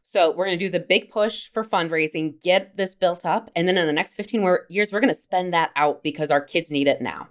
So 0.02 0.30
we're 0.30 0.46
going 0.46 0.58
to 0.58 0.64
do 0.64 0.70
the 0.70 0.80
big 0.80 1.10
push 1.10 1.46
for 1.46 1.64
fundraising, 1.64 2.42
get 2.42 2.76
this 2.76 2.94
built 2.94 3.24
up, 3.24 3.50
and 3.54 3.66
then 3.66 3.78
in 3.78 3.86
the 3.86 3.92
next 3.92 4.14
15 4.14 4.42
years, 4.68 4.92
we're 4.92 5.00
going 5.00 5.14
to 5.14 5.20
spend 5.20 5.54
that 5.54 5.70
out 5.76 6.02
because 6.02 6.30
our 6.30 6.40
kids 6.40 6.70
need 6.70 6.88
it 6.88 7.00
now. 7.00 7.28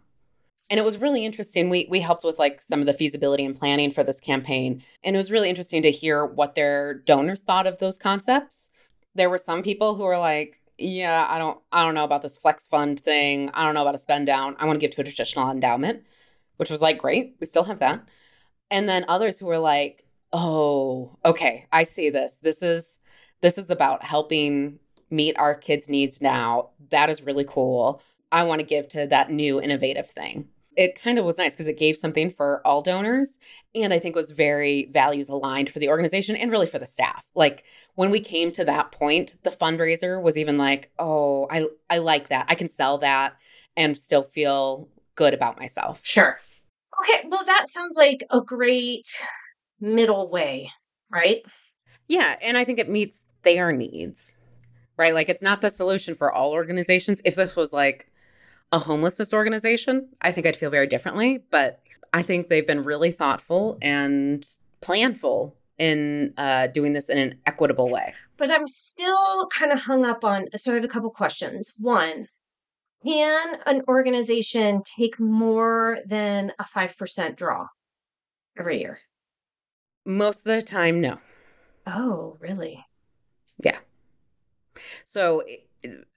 And 0.70 0.80
it 0.80 0.86
was 0.86 1.00
really 1.00 1.26
interesting. 1.26 1.70
We 1.70 1.88
we 1.90 2.00
helped 2.00 2.24
with 2.24 2.38
like 2.38 2.62
some 2.62 2.80
of 2.80 2.86
the 2.86 2.94
feasibility 2.94 3.44
and 3.44 3.58
planning 3.58 3.92
for 3.92 4.04
this 4.04 4.20
campaign, 4.20 4.84
and 5.04 5.16
it 5.16 5.20
was 5.20 5.32
really 5.32 5.50
interesting 5.50 5.82
to 5.82 5.92
hear 5.92 6.26
what 6.26 6.54
their 6.56 6.94
donors 6.94 7.42
thought 7.42 7.66
of 7.66 7.80
those 7.80 7.98
concepts. 7.98 8.70
There 9.16 9.30
were 9.30 9.40
some 9.40 9.64
people 9.64 9.96
who 9.96 10.04
were 10.04 10.20
like, 10.20 10.62
"Yeah, 10.78 11.26
I 11.28 11.40
don't 11.40 11.60
I 11.72 11.84
don't 11.84 11.96
know 11.96 12.04
about 12.04 12.22
this 12.22 12.38
flex 12.38 12.68
fund 12.68 13.00
thing. 13.00 13.50
I 13.54 13.66
don't 13.66 13.74
know 13.74 13.82
about 13.82 13.96
a 13.96 14.00
spend 14.00 14.28
down. 14.28 14.56
I 14.60 14.66
want 14.66 14.80
to 14.80 14.86
give 14.86 14.96
to 14.96 15.02
a 15.02 15.04
traditional 15.04 15.50
endowment." 15.50 16.04
Which 16.58 16.70
was 16.70 16.82
like, 16.82 16.98
"Great. 17.00 17.36
We 17.40 17.48
still 17.48 17.64
have 17.64 17.80
that." 17.80 18.04
And 18.70 18.88
then 18.88 19.06
others 19.08 19.40
who 19.40 19.48
were 19.48 19.60
like, 19.60 20.06
"Oh, 20.34 21.18
okay. 21.26 21.66
I 21.72 21.84
see 21.84 22.10
this. 22.12 22.38
This 22.42 22.62
is 22.62 23.00
this 23.42 23.58
is 23.58 23.70
about 23.72 24.04
helping 24.04 24.80
meet 25.10 25.38
our 25.40 25.56
kids' 25.56 25.90
needs 25.90 26.22
now. 26.22 26.70
That 26.92 27.10
is 27.10 27.24
really 27.24 27.46
cool. 27.46 28.02
I 28.32 28.44
want 28.44 28.60
to 28.60 28.66
give 28.66 28.88
to 28.90 29.08
that 29.08 29.32
new 29.32 29.60
innovative 29.62 30.10
thing." 30.12 30.50
It 30.80 30.98
kind 31.00 31.20
of 31.20 31.26
was 31.26 31.38
nice 31.38 31.52
because 31.52 31.68
it 31.68 31.78
gave 31.78 31.98
something 31.98 32.32
for 32.32 32.66
all 32.66 32.82
donors 32.82 33.38
and 33.76 33.94
I 33.94 34.00
think 34.00 34.16
was 34.16 34.32
very 34.32 34.90
values 34.94 35.28
aligned 35.28 35.70
for 35.70 35.78
the 35.78 35.90
organization 35.90 36.38
and 36.38 36.50
really 36.50 36.68
for 36.68 36.80
the 36.80 36.88
staff. 36.88 37.22
Like 37.36 37.66
when 37.96 38.10
we 38.10 38.22
came 38.22 38.54
to 38.54 38.64
that 38.64 38.94
point, 38.94 39.34
the 39.44 39.50
fundraiser 39.50 40.22
was 40.22 40.38
even 40.38 40.58
like, 40.58 40.90
"Oh, 40.98 41.48
I 41.52 41.68
I 41.90 41.98
like 41.98 42.30
that. 42.30 42.46
I 42.48 42.56
can 42.56 42.70
sell 42.70 42.98
that 43.00 43.36
and 43.76 43.98
still 43.98 44.24
feel 44.24 44.88
good 45.16 45.34
about 45.34 45.60
myself." 45.60 46.00
Sure. 46.04 46.40
Okay, 47.02 47.28
well 47.28 47.44
that 47.44 47.68
sounds 47.68 47.98
like 47.98 48.24
a 48.32 48.40
great 48.40 49.10
middle 49.82 50.30
way, 50.30 50.72
right? 51.12 51.42
Yeah, 52.08 52.38
and 52.42 52.58
I 52.58 52.64
think 52.64 52.80
it 52.80 52.90
meets 52.90 53.26
their 53.44 53.74
needs. 53.74 54.38
Right? 54.98 55.14
Like 55.14 55.28
it's 55.28 55.42
not 55.42 55.60
the 55.60 55.70
solution 55.70 56.16
for 56.16 56.32
all 56.32 56.52
organizations. 56.54 57.20
If 57.26 57.36
this 57.36 57.58
was 57.58 57.74
like 57.74 58.09
a 58.72 58.80
homelessness 58.80 59.34
organization, 59.34 60.10
I 60.22 60.32
think 60.32 60.46
I'd 60.48 60.58
feel 60.58 60.70
very 60.70 60.88
differently. 60.88 61.44
But 61.50 61.82
I 62.14 62.22
think 62.22 62.50
they've 62.50 62.66
been 62.66 62.84
really 62.84 63.12
thoughtful 63.12 63.78
and 63.82 64.46
planful 64.82 65.54
in 65.78 66.34
uh, 66.38 66.68
doing 66.68 66.94
this 66.94 67.10
in 67.10 67.18
an 67.18 67.36
equitable 67.46 67.90
way. 67.90 68.14
But 68.38 68.52
I'm 68.52 68.68
still 68.68 69.48
kind 69.48 69.72
of 69.72 69.80
hung 69.82 70.06
up 70.06 70.24
on 70.24 70.48
sort 70.56 70.78
of 70.78 70.84
a 70.84 70.88
couple 70.88 71.10
questions. 71.10 71.74
One, 71.78 72.28
can 73.06 73.58
an 73.66 73.82
organization 73.88 74.84
take 74.84 75.20
more 75.20 76.00
than 76.06 76.52
a 76.60 76.64
5% 76.64 77.36
draw 77.36 77.68
every 78.58 78.80
year? 78.80 79.00
Most 80.06 80.40
of 80.40 80.46
the 80.46 80.62
time, 80.62 81.00
no. 81.00 81.20
Oh, 81.86 82.38
really? 82.40 82.86
Yeah. 83.64 83.80
So 85.06 85.44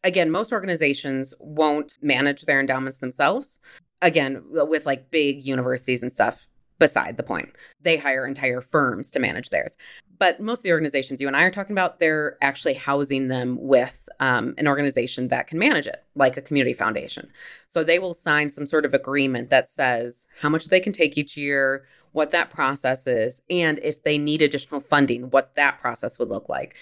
again, 0.05 0.31
most 0.31 0.53
organizations 0.53 1.35
won't 1.41 1.99
manage 2.03 2.43
their 2.43 2.61
endowments 2.61 2.99
themselves. 2.99 3.61
Again, 4.01 4.43
with 4.49 4.87
like 4.87 5.11
big 5.11 5.45
universities 5.45 6.03
and 6.03 6.13
stuff, 6.13 6.47
beside 6.83 7.17
the 7.17 7.23
point. 7.23 7.49
They 7.81 7.97
hire 7.97 8.27
entire 8.27 8.61
firms 8.61 9.13
to 9.13 9.21
manage 9.21 9.51
theirs. 9.51 9.77
but 10.19 10.41
most 10.41 10.61
of 10.61 10.63
the 10.65 10.73
organizations 10.73 11.21
you 11.21 11.29
and 11.29 11.37
I 11.37 11.43
are 11.43 11.51
talking 11.51 11.75
about, 11.75 11.99
they're 12.01 12.37
actually 12.43 12.75
housing 12.75 13.29
them 13.29 13.57
with 13.61 14.09
um, 14.19 14.55
an 14.59 14.67
organization 14.69 15.29
that 15.29 15.47
can 15.47 15.59
manage 15.59 15.87
it, 15.87 16.05
like 16.15 16.37
a 16.37 16.43
community 16.43 16.75
foundation. 16.75 17.29
So 17.69 17.83
they 17.83 18.01
will 18.01 18.15
sign 18.15 18.51
some 18.51 18.67
sort 18.67 18.85
of 18.85 18.95
agreement 18.95 19.49
that 19.51 19.69
says 19.69 20.27
how 20.41 20.49
much 20.49 20.67
they 20.67 20.81
can 20.81 20.93
take 20.93 21.17
each 21.17 21.37
year, 21.37 21.87
what 22.13 22.33
that 22.33 22.51
process 22.51 23.07
is, 23.07 23.43
and 23.49 23.79
if 23.83 24.03
they 24.03 24.19
need 24.19 24.43
additional 24.43 24.81
funding, 24.81 25.31
what 25.31 25.55
that 25.55 25.81
process 25.81 26.19
would 26.19 26.29
look 26.29 26.49
like. 26.49 26.75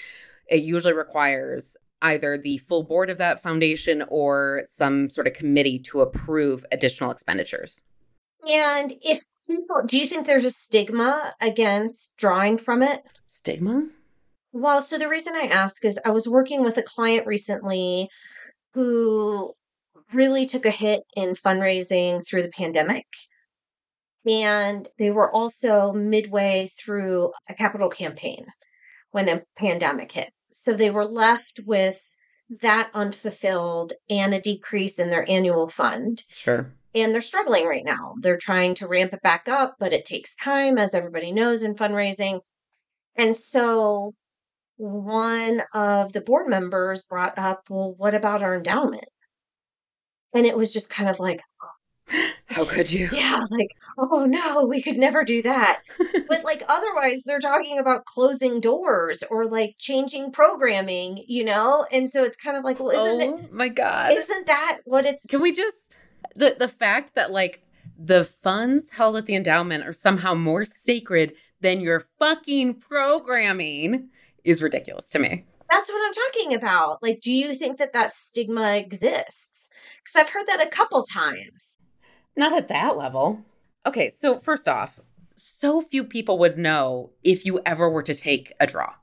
It 0.48 0.62
usually 0.62 0.94
requires 0.94 1.76
either 2.02 2.38
the 2.38 2.58
full 2.58 2.82
board 2.82 3.10
of 3.10 3.18
that 3.18 3.42
foundation 3.42 4.04
or 4.08 4.64
some 4.68 5.10
sort 5.10 5.26
of 5.26 5.34
committee 5.34 5.78
to 5.78 6.00
approve 6.00 6.64
additional 6.72 7.10
expenditures. 7.10 7.82
And 8.48 8.94
if 9.02 9.22
people, 9.46 9.82
do 9.86 9.98
you 9.98 10.06
think 10.06 10.26
there's 10.26 10.44
a 10.44 10.50
stigma 10.50 11.34
against 11.40 12.16
drawing 12.16 12.58
from 12.58 12.82
it? 12.82 13.02
Stigma? 13.28 13.86
Well, 14.52 14.80
so 14.80 14.98
the 14.98 15.08
reason 15.08 15.34
I 15.34 15.46
ask 15.46 15.84
is 15.84 15.98
I 16.04 16.10
was 16.10 16.26
working 16.26 16.64
with 16.64 16.76
a 16.76 16.82
client 16.82 17.26
recently 17.26 18.08
who 18.74 19.52
really 20.12 20.46
took 20.46 20.66
a 20.66 20.70
hit 20.70 21.02
in 21.14 21.34
fundraising 21.34 22.26
through 22.26 22.42
the 22.42 22.50
pandemic. 22.50 23.06
And 24.26 24.88
they 24.98 25.10
were 25.10 25.32
also 25.32 25.92
midway 25.92 26.70
through 26.78 27.32
a 27.48 27.54
capital 27.54 27.88
campaign 27.88 28.46
when 29.12 29.26
the 29.26 29.44
pandemic 29.56 30.12
hit. 30.12 30.32
So 30.62 30.74
they 30.74 30.90
were 30.90 31.06
left 31.06 31.60
with 31.64 32.02
that 32.60 32.90
unfulfilled 32.92 33.94
and 34.10 34.34
a 34.34 34.40
decrease 34.42 34.98
in 34.98 35.08
their 35.08 35.26
annual 35.26 35.70
fund. 35.70 36.22
Sure. 36.28 36.70
And 36.94 37.14
they're 37.14 37.22
struggling 37.22 37.66
right 37.66 37.84
now. 37.84 38.14
They're 38.20 38.36
trying 38.36 38.74
to 38.74 38.86
ramp 38.86 39.14
it 39.14 39.22
back 39.22 39.48
up, 39.48 39.76
but 39.80 39.94
it 39.94 40.04
takes 40.04 40.36
time, 40.36 40.76
as 40.76 40.94
everybody 40.94 41.32
knows 41.32 41.62
in 41.62 41.76
fundraising. 41.76 42.40
And 43.16 43.34
so 43.34 44.12
one 44.76 45.62
of 45.72 46.12
the 46.12 46.20
board 46.20 46.46
members 46.46 47.04
brought 47.04 47.38
up, 47.38 47.62
well, 47.70 47.94
what 47.96 48.14
about 48.14 48.42
our 48.42 48.54
endowment? 48.54 49.06
And 50.34 50.44
it 50.44 50.58
was 50.58 50.74
just 50.74 50.90
kind 50.90 51.08
of 51.08 51.18
like, 51.18 51.40
how 52.46 52.64
could 52.64 52.90
you? 52.90 53.08
Yeah, 53.12 53.44
like, 53.50 53.70
oh 53.98 54.26
no, 54.26 54.64
we 54.64 54.82
could 54.82 54.98
never 54.98 55.24
do 55.24 55.42
that. 55.42 55.80
but 56.28 56.44
like 56.44 56.62
otherwise 56.68 57.22
they're 57.24 57.40
talking 57.40 57.78
about 57.78 58.04
closing 58.04 58.60
doors 58.60 59.22
or 59.30 59.46
like 59.46 59.76
changing 59.78 60.32
programming, 60.32 61.24
you 61.28 61.44
know? 61.44 61.86
And 61.92 62.10
so 62.10 62.24
it's 62.24 62.36
kind 62.36 62.56
of 62.56 62.64
like, 62.64 62.80
well, 62.80 62.90
isn't 62.90 63.22
oh, 63.22 63.38
it 63.38 63.52
my 63.52 63.68
god. 63.68 64.12
Isn't 64.12 64.46
that 64.46 64.78
what 64.84 65.06
it's 65.06 65.24
Can 65.26 65.40
we 65.40 65.52
just 65.52 65.96
the 66.34 66.56
the 66.58 66.68
fact 66.68 67.14
that 67.14 67.30
like 67.30 67.62
the 67.98 68.24
funds 68.24 68.90
held 68.90 69.16
at 69.16 69.26
the 69.26 69.34
endowment 69.34 69.84
are 69.84 69.92
somehow 69.92 70.34
more 70.34 70.64
sacred 70.64 71.34
than 71.60 71.80
your 71.80 72.00
fucking 72.18 72.74
programming 72.74 74.08
is 74.44 74.62
ridiculous 74.62 75.10
to 75.10 75.18
me. 75.18 75.44
That's 75.70 75.88
what 75.88 76.02
I'm 76.04 76.14
talking 76.14 76.54
about. 76.54 77.02
Like, 77.02 77.20
do 77.20 77.30
you 77.30 77.54
think 77.54 77.78
that 77.78 77.92
that 77.92 78.12
stigma 78.12 78.76
exists? 78.76 79.68
Because 80.02 80.20
I've 80.20 80.30
heard 80.32 80.46
that 80.48 80.66
a 80.66 80.70
couple 80.70 81.04
times. 81.04 81.78
Not 82.36 82.56
at 82.56 82.68
that 82.68 82.96
level. 82.96 83.44
Okay, 83.86 84.10
so 84.10 84.38
first 84.38 84.68
off, 84.68 85.00
so 85.36 85.80
few 85.80 86.04
people 86.04 86.38
would 86.38 86.58
know 86.58 87.10
if 87.22 87.44
you 87.44 87.60
ever 87.64 87.88
were 87.88 88.02
to 88.02 88.14
take 88.14 88.52
a 88.60 88.66
draw. 88.66 88.94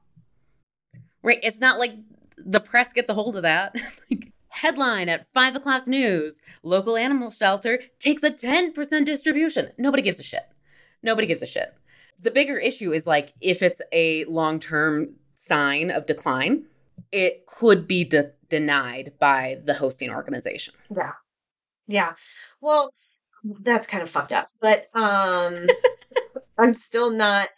Right? 1.23 1.39
It's 1.43 1.59
not 1.59 1.79
like 1.79 1.93
the 2.37 2.59
press 2.59 2.93
gets 2.93 3.09
a 3.09 3.13
hold 3.13 3.35
of 3.35 3.43
that. 3.43 3.75
like, 4.11 4.31
headline 4.49 5.09
at 5.09 5.31
five 5.33 5.55
o'clock 5.55 5.87
news 5.87 6.41
local 6.63 6.97
animal 6.97 7.29
shelter 7.29 7.79
takes 7.99 8.23
a 8.23 8.31
10% 8.31 9.05
distribution. 9.05 9.69
Nobody 9.77 10.01
gives 10.01 10.19
a 10.19 10.23
shit. 10.23 10.47
Nobody 11.03 11.27
gives 11.27 11.41
a 11.41 11.45
shit. 11.45 11.75
The 12.19 12.31
bigger 12.31 12.57
issue 12.57 12.91
is 12.91 13.05
like 13.05 13.33
if 13.39 13.61
it's 13.61 13.81
a 13.91 14.25
long 14.25 14.59
term 14.59 15.15
sign 15.35 15.91
of 15.91 16.05
decline, 16.05 16.65
it 17.11 17.45
could 17.45 17.87
be 17.87 18.03
de- 18.03 18.31
denied 18.49 19.13
by 19.19 19.59
the 19.63 19.75
hosting 19.75 20.09
organization. 20.09 20.73
Yeah. 20.95 21.13
Yeah. 21.87 22.13
Well, 22.61 22.91
that's 23.61 23.87
kind 23.87 24.03
of 24.03 24.09
fucked 24.09 24.33
up, 24.33 24.49
but 24.61 24.87
um 24.93 25.67
I'm 26.57 26.75
still 26.75 27.09
not 27.09 27.49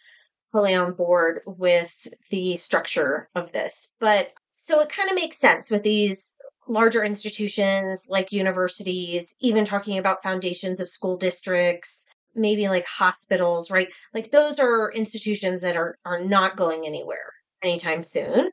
fully 0.52 0.74
on 0.76 0.94
board 0.94 1.42
with 1.46 1.94
the 2.32 2.58
structure 2.58 3.30
of 3.36 3.52
this. 3.52 3.94
But 4.00 4.34
so 4.58 4.82
it 4.82 4.90
kind 4.90 5.10
of 5.10 5.16
makes 5.16 5.38
sense 5.38 5.70
with 5.70 5.84
these 5.84 6.36
larger 6.68 7.04
institutions 7.04 8.06
like 8.10 8.32
universities, 8.32 9.36
even 9.40 9.66
talking 9.66 9.98
about 9.98 10.24
foundations 10.24 10.80
of 10.80 10.90
school 10.90 11.18
districts, 11.18 12.06
maybe 12.36 12.68
like 12.68 12.86
hospitals, 12.86 13.72
right? 13.72 13.90
Like 14.14 14.32
those 14.32 14.60
are 14.60 14.92
institutions 14.92 15.62
that 15.62 15.76
are 15.78 15.98
are 16.06 16.20
not 16.24 16.58
going 16.58 16.86
anywhere 16.86 17.34
anytime 17.64 18.04
soon. 18.04 18.52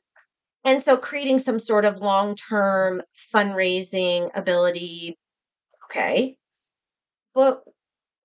And 0.65 0.83
so 0.83 0.97
creating 0.97 1.39
some 1.39 1.59
sort 1.59 1.85
of 1.85 1.99
long-term 1.99 3.01
fundraising 3.33 4.29
ability 4.35 5.17
okay. 5.89 6.37
But 7.33 7.63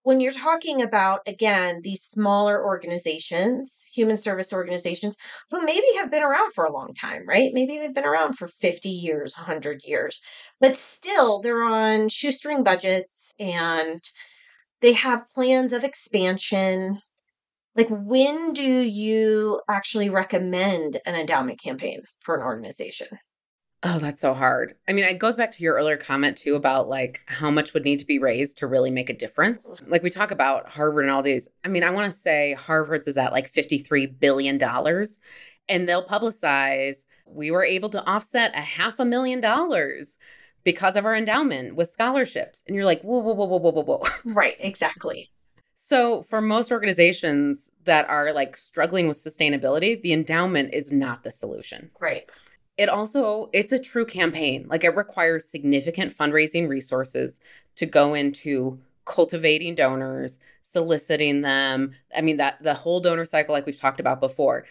when 0.05 0.21
you're 0.21 0.33
talking 0.33 0.83
about, 0.83 1.21
again, 1.27 1.81
these 1.83 2.03
smaller 2.03 2.65
organizations, 2.65 3.89
human 3.95 4.17
service 4.17 4.53
organizations, 4.53 5.17
who 5.51 5.63
maybe 5.65 5.87
have 5.97 6.11
been 6.11 6.23
around 6.25 6.53
for 6.55 6.65
a 6.65 6.73
long 6.73 6.95
time, 6.95 7.29
right? 7.29 7.53
Maybe 7.55 7.79
they've 7.79 7.95
been 7.95 8.05
around 8.05 8.35
for 8.39 8.49
50 8.49 8.91
years, 8.91 9.35
100 9.37 9.83
years, 9.85 10.21
but 10.61 10.77
still 10.77 11.41
they're 11.41 11.65
on 11.65 12.09
shoestring 12.09 12.65
budgets 12.65 13.33
and 13.39 14.03
they 14.81 14.95
have 14.95 15.29
plans 15.31 15.73
of 15.73 15.85
expansion. 15.85 17.01
Like, 17.77 17.89
when 17.91 18.53
do 18.55 18.63
you 18.65 19.63
actually 19.69 20.11
recommend 20.11 21.01
an 21.07 21.15
endowment 21.17 21.61
campaign 21.61 22.03
for 22.21 22.37
an 22.37 22.43
organization? 22.43 23.09
Oh, 23.85 23.99
that's 23.99 24.21
so 24.21 24.33
hard. 24.33 24.77
I 24.87 24.93
mean, 24.93 25.05
it 25.05 25.19
goes 25.19 25.35
back 25.35 25.51
to 25.53 25.63
your 25.63 25.75
earlier 25.75 25.97
comment 25.97 26.37
too 26.37 26.55
about 26.55 26.89
like 26.89 27.25
how 27.27 27.51
much 27.51 27.75
would 27.75 27.85
need 27.85 27.99
to 27.99 28.07
be 28.07 28.21
raised 28.21 28.59
to 28.59 28.69
really 28.69 28.91
make 28.91 29.11
a 29.11 29.17
difference. 29.17 29.73
Mm-hmm. 29.73 29.91
Like 29.91 30.03
we 30.05 30.11
talk 30.11 30.31
about 30.31 30.69
Harvard 30.69 31.05
and 31.05 31.13
all 31.13 31.23
these. 31.23 31.49
I 31.65 31.69
mean, 31.69 31.83
I 31.83 31.91
want 31.91 32.11
to 32.11 32.17
say 32.17 32.55
Harvard's 32.55 33.09
is 33.09 33.17
at 33.17 33.33
like 33.33 33.53
$53 33.53 34.21
billion 34.21 34.63
and 35.69 35.89
they'll 35.89 36.07
publicize 36.07 37.05
we 37.27 37.51
were 37.51 37.65
able 37.65 37.89
to 37.91 38.05
offset 38.05 38.53
a 38.55 38.61
half 38.61 39.01
a 39.01 39.05
million 39.05 39.41
dollars 39.41 40.19
because 40.65 40.95
of 40.95 41.05
our 41.05 41.17
endowment 41.17 41.75
with 41.75 41.91
scholarships. 41.91 42.63
And 42.67 42.77
you're 42.77 42.85
like, 42.85 43.03
whoa, 43.03 43.19
whoa, 43.19 43.33
whoa, 43.33 43.47
whoa, 43.47 43.59
whoa, 43.59 43.71
whoa, 43.71 43.83
whoa. 43.83 44.09
Right, 44.25 44.57
exactly. 44.61 45.31
So, 45.75 46.23
for 46.31 46.41
most 46.41 46.71
organizations 46.71 47.73
that 47.85 48.09
are 48.09 48.33
like 48.33 48.57
struggling 48.57 49.09
with 49.09 49.17
sustainability, 49.17 50.01
the 50.01 50.13
endowment 50.13 50.73
is 50.73 50.93
not 50.93 51.25
the 51.25 51.33
solution. 51.33 51.91
Right 52.01 52.29
it 52.77 52.89
also 52.89 53.51
it's 53.53 53.73
a 53.73 53.79
true 53.79 54.07
campaign. 54.07 54.67
Like 54.69 54.85
it 54.85 54.97
requires 54.97 55.49
significant 55.49 56.17
fundraising 56.17 56.69
resources 56.69 57.41
to 57.77 57.87
go 57.87 58.15
into 58.15 58.81
cultivating 59.05 59.75
donors 59.75 60.39
soliciting 60.63 61.43
them. 61.43 61.95
I 62.17 62.21
mean 62.21 62.39
that 62.39 62.63
the 62.63 62.75
whole 62.75 63.01
donor 63.01 63.25
cycle 63.25 63.53
like 63.53 63.67
we've 63.67 63.79
talked 63.79 64.01
about 64.01 64.21
before. 64.21 64.65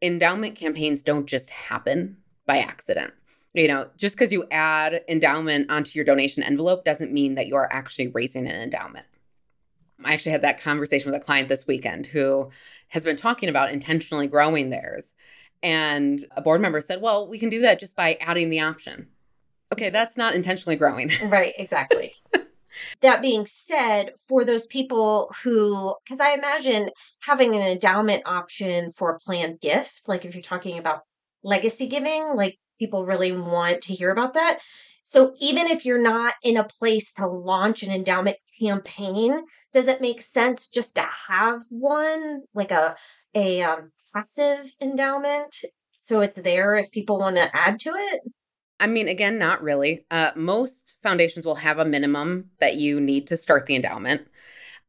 Endowment 0.00 0.56
campaigns 0.56 1.02
don't 1.02 1.26
just 1.26 1.50
happen 1.50 2.16
by 2.46 2.58
accident. 2.58 3.12
You 3.54 3.68
know 3.68 3.88
just 3.96 4.16
because 4.16 4.32
you 4.32 4.46
add 4.50 5.02
endowment 5.08 5.70
onto 5.70 5.98
your 5.98 6.04
donation 6.04 6.42
envelope 6.42 6.84
doesn't 6.84 7.12
mean 7.12 7.34
that 7.34 7.48
you 7.48 7.56
are 7.56 7.72
actually 7.72 8.08
raising 8.08 8.46
an 8.46 8.60
endowment. 8.60 9.06
I 10.04 10.14
actually 10.14 10.32
had 10.32 10.42
that 10.42 10.60
conversation 10.60 11.10
with 11.10 11.20
a 11.20 11.24
client 11.24 11.48
this 11.48 11.66
weekend 11.66 12.06
who 12.06 12.50
has 12.88 13.04
been 13.04 13.16
talking 13.16 13.48
about 13.48 13.72
intentionally 13.72 14.26
growing 14.26 14.70
theirs 14.70 15.14
and 15.62 16.24
a 16.36 16.42
board 16.42 16.60
member 16.60 16.80
said, 16.80 17.00
well, 17.00 17.28
we 17.28 17.38
can 17.38 17.48
do 17.48 17.60
that 17.60 17.78
just 17.78 17.96
by 17.96 18.18
adding 18.20 18.50
the 18.50 18.60
option. 18.60 19.08
Okay, 19.72 19.90
that's 19.90 20.16
not 20.16 20.34
intentionally 20.34 20.76
growing. 20.76 21.10
right, 21.24 21.54
exactly. 21.56 22.14
that 23.00 23.22
being 23.22 23.46
said, 23.46 24.12
for 24.28 24.44
those 24.44 24.66
people 24.66 25.32
who, 25.42 25.94
because 26.04 26.20
I 26.20 26.32
imagine 26.32 26.90
having 27.20 27.54
an 27.54 27.62
endowment 27.62 28.22
option 28.26 28.90
for 28.90 29.10
a 29.10 29.18
planned 29.18 29.60
gift, 29.60 30.02
like 30.06 30.24
if 30.24 30.34
you're 30.34 30.42
talking 30.42 30.78
about 30.78 31.02
legacy 31.42 31.86
giving, 31.86 32.34
like 32.34 32.58
people 32.78 33.06
really 33.06 33.32
want 33.32 33.82
to 33.82 33.94
hear 33.94 34.10
about 34.10 34.34
that. 34.34 34.58
So 35.04 35.34
even 35.40 35.66
if 35.66 35.84
you're 35.84 36.02
not 36.02 36.34
in 36.42 36.56
a 36.56 36.64
place 36.64 37.12
to 37.14 37.26
launch 37.26 37.82
an 37.82 37.90
endowment 37.90 38.36
campaign, 38.60 39.42
does 39.72 39.88
it 39.88 40.00
make 40.00 40.22
sense 40.22 40.68
just 40.68 40.94
to 40.94 41.06
have 41.28 41.62
one, 41.70 42.42
like 42.54 42.70
a 42.70 42.94
a 43.34 43.62
um, 43.62 43.92
passive 44.14 44.72
endowment 44.80 45.56
so 46.02 46.20
it's 46.20 46.36
there 46.36 46.76
if 46.76 46.90
people 46.90 47.18
want 47.18 47.36
to 47.36 47.56
add 47.56 47.78
to 47.80 47.90
it? 47.94 48.20
I 48.80 48.88
mean, 48.88 49.06
again, 49.06 49.38
not 49.38 49.62
really. 49.62 50.04
Uh, 50.10 50.32
most 50.34 50.96
foundations 51.00 51.46
will 51.46 51.54
have 51.54 51.78
a 51.78 51.84
minimum 51.84 52.50
that 52.58 52.74
you 52.74 53.00
need 53.00 53.28
to 53.28 53.36
start 53.36 53.66
the 53.66 53.76
endowment. 53.76 54.26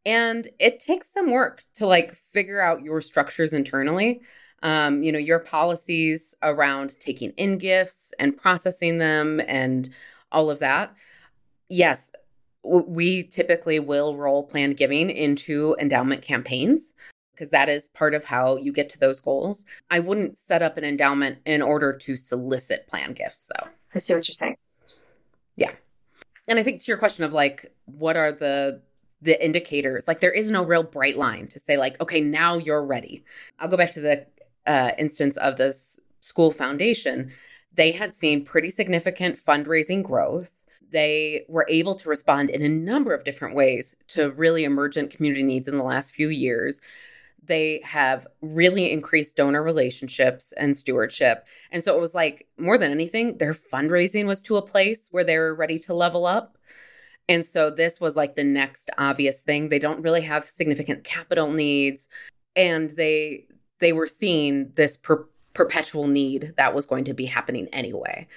And 0.05 0.49
it 0.59 0.79
takes 0.79 1.13
some 1.13 1.29
work 1.31 1.63
to 1.75 1.85
like 1.85 2.17
figure 2.33 2.59
out 2.59 2.81
your 2.81 2.99
structures 2.99 3.53
internally. 3.53 4.21
Um, 4.63 5.03
you 5.03 5.11
know, 5.11 5.19
your 5.19 5.39
policies 5.39 6.33
around 6.41 6.99
taking 6.99 7.29
in 7.37 7.59
gifts 7.59 8.11
and 8.17 8.35
processing 8.35 8.97
them 8.97 9.39
and 9.47 9.89
all 10.31 10.49
of 10.49 10.59
that. 10.59 10.95
Yes, 11.69 12.11
we 12.63 13.23
typically 13.23 13.79
will 13.79 14.17
roll 14.17 14.43
planned 14.43 14.77
giving 14.77 15.11
into 15.11 15.75
endowment 15.79 16.23
campaigns 16.23 16.93
because 17.33 17.49
that 17.49 17.69
is 17.69 17.87
part 17.89 18.13
of 18.13 18.25
how 18.25 18.57
you 18.57 18.71
get 18.71 18.89
to 18.91 18.99
those 18.99 19.19
goals. 19.19 19.65
I 19.89 19.99
wouldn't 19.99 20.37
set 20.37 20.61
up 20.61 20.77
an 20.77 20.83
endowment 20.83 21.39
in 21.45 21.61
order 21.61 21.93
to 21.93 22.15
solicit 22.15 22.87
plan 22.87 23.13
gifts, 23.13 23.49
though. 23.53 23.67
I 23.93 23.99
see 23.99 24.13
what 24.13 24.27
you're 24.27 24.33
saying. 24.33 24.57
Yeah. 25.55 25.71
And 26.47 26.59
I 26.59 26.63
think 26.63 26.81
to 26.81 26.87
your 26.87 26.97
question 26.97 27.23
of 27.23 27.33
like, 27.33 27.73
what 27.85 28.17
are 28.17 28.31
the 28.31 28.81
the 29.21 29.43
indicators? 29.43 30.05
Like, 30.05 30.19
there 30.19 30.31
is 30.31 30.49
no 30.49 30.63
real 30.63 30.83
bright 30.83 31.17
line 31.17 31.47
to 31.47 31.59
say 31.59 31.77
like, 31.77 31.99
okay, 32.01 32.19
now 32.19 32.57
you're 32.57 32.83
ready. 32.83 33.23
I'll 33.57 33.69
go 33.69 33.77
back 33.77 33.93
to 33.93 34.01
the 34.01 34.25
uh, 34.67 34.91
instance 34.97 35.37
of 35.37 35.55
this 35.57 35.99
school 36.19 36.51
foundation. 36.51 37.31
They 37.73 37.93
had 37.93 38.13
seen 38.13 38.43
pretty 38.43 38.69
significant 38.69 39.43
fundraising 39.43 40.03
growth 40.03 40.63
they 40.93 41.43
were 41.49 41.65
able 41.69 41.95
to 41.95 42.07
respond 42.07 42.51
in 42.51 42.61
a 42.61 42.69
number 42.69 43.13
of 43.13 43.25
different 43.25 43.55
ways 43.55 43.95
to 44.07 44.31
really 44.31 44.63
emergent 44.63 45.09
community 45.09 45.43
needs 45.43 45.67
in 45.67 45.77
the 45.77 45.83
last 45.83 46.11
few 46.11 46.29
years 46.29 46.81
they 47.45 47.81
have 47.83 48.27
really 48.41 48.91
increased 48.91 49.35
donor 49.35 49.63
relationships 49.63 50.53
and 50.57 50.75
stewardship. 50.77 51.45
And 51.71 51.83
so 51.83 51.95
it 51.95 52.01
was 52.01 52.13
like 52.13 52.47
more 52.57 52.77
than 52.77 52.91
anything, 52.91 53.37
their 53.37 53.53
fundraising 53.53 54.25
was 54.25 54.41
to 54.43 54.57
a 54.57 54.61
place 54.61 55.07
where 55.11 55.23
they 55.23 55.37
were 55.37 55.53
ready 55.53 55.79
to 55.79 55.93
level 55.93 56.25
up. 56.25 56.57
And 57.29 57.45
so 57.45 57.69
this 57.69 57.99
was 57.99 58.15
like 58.15 58.35
the 58.35 58.43
next 58.43 58.89
obvious 58.97 59.39
thing. 59.41 59.69
They 59.69 59.79
don't 59.79 60.01
really 60.01 60.21
have 60.21 60.45
significant 60.45 61.03
capital 61.03 61.51
needs 61.51 62.07
and 62.55 62.91
they 62.91 63.45
they 63.79 63.93
were 63.93 64.07
seeing 64.07 64.71
this 64.75 64.97
per- 64.97 65.27
perpetual 65.53 66.07
need 66.07 66.53
that 66.57 66.73
was 66.73 66.85
going 66.85 67.03
to 67.05 67.13
be 67.13 67.25
happening 67.25 67.67
anyway. 67.73 68.27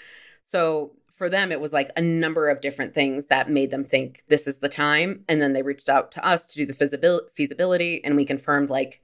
So 0.42 0.92
for 1.16 1.29
them 1.31 1.50
it 1.50 1.61
was 1.61 1.72
like 1.72 1.90
a 1.96 2.02
number 2.02 2.48
of 2.48 2.61
different 2.61 2.94
things 2.94 3.26
that 3.26 3.50
made 3.50 3.70
them 3.70 3.85
think 3.85 4.22
this 4.29 4.46
is 4.46 4.59
the 4.59 4.68
time 4.68 5.24
and 5.29 5.40
then 5.40 5.52
they 5.52 5.62
reached 5.62 5.88
out 5.88 6.12
to 6.12 6.24
us 6.26 6.46
to 6.46 6.55
do 6.55 6.66
the 6.66 7.22
feasibility 7.35 8.02
and 8.05 8.16
we 8.16 8.24
confirmed 8.24 8.70
like 8.70 9.00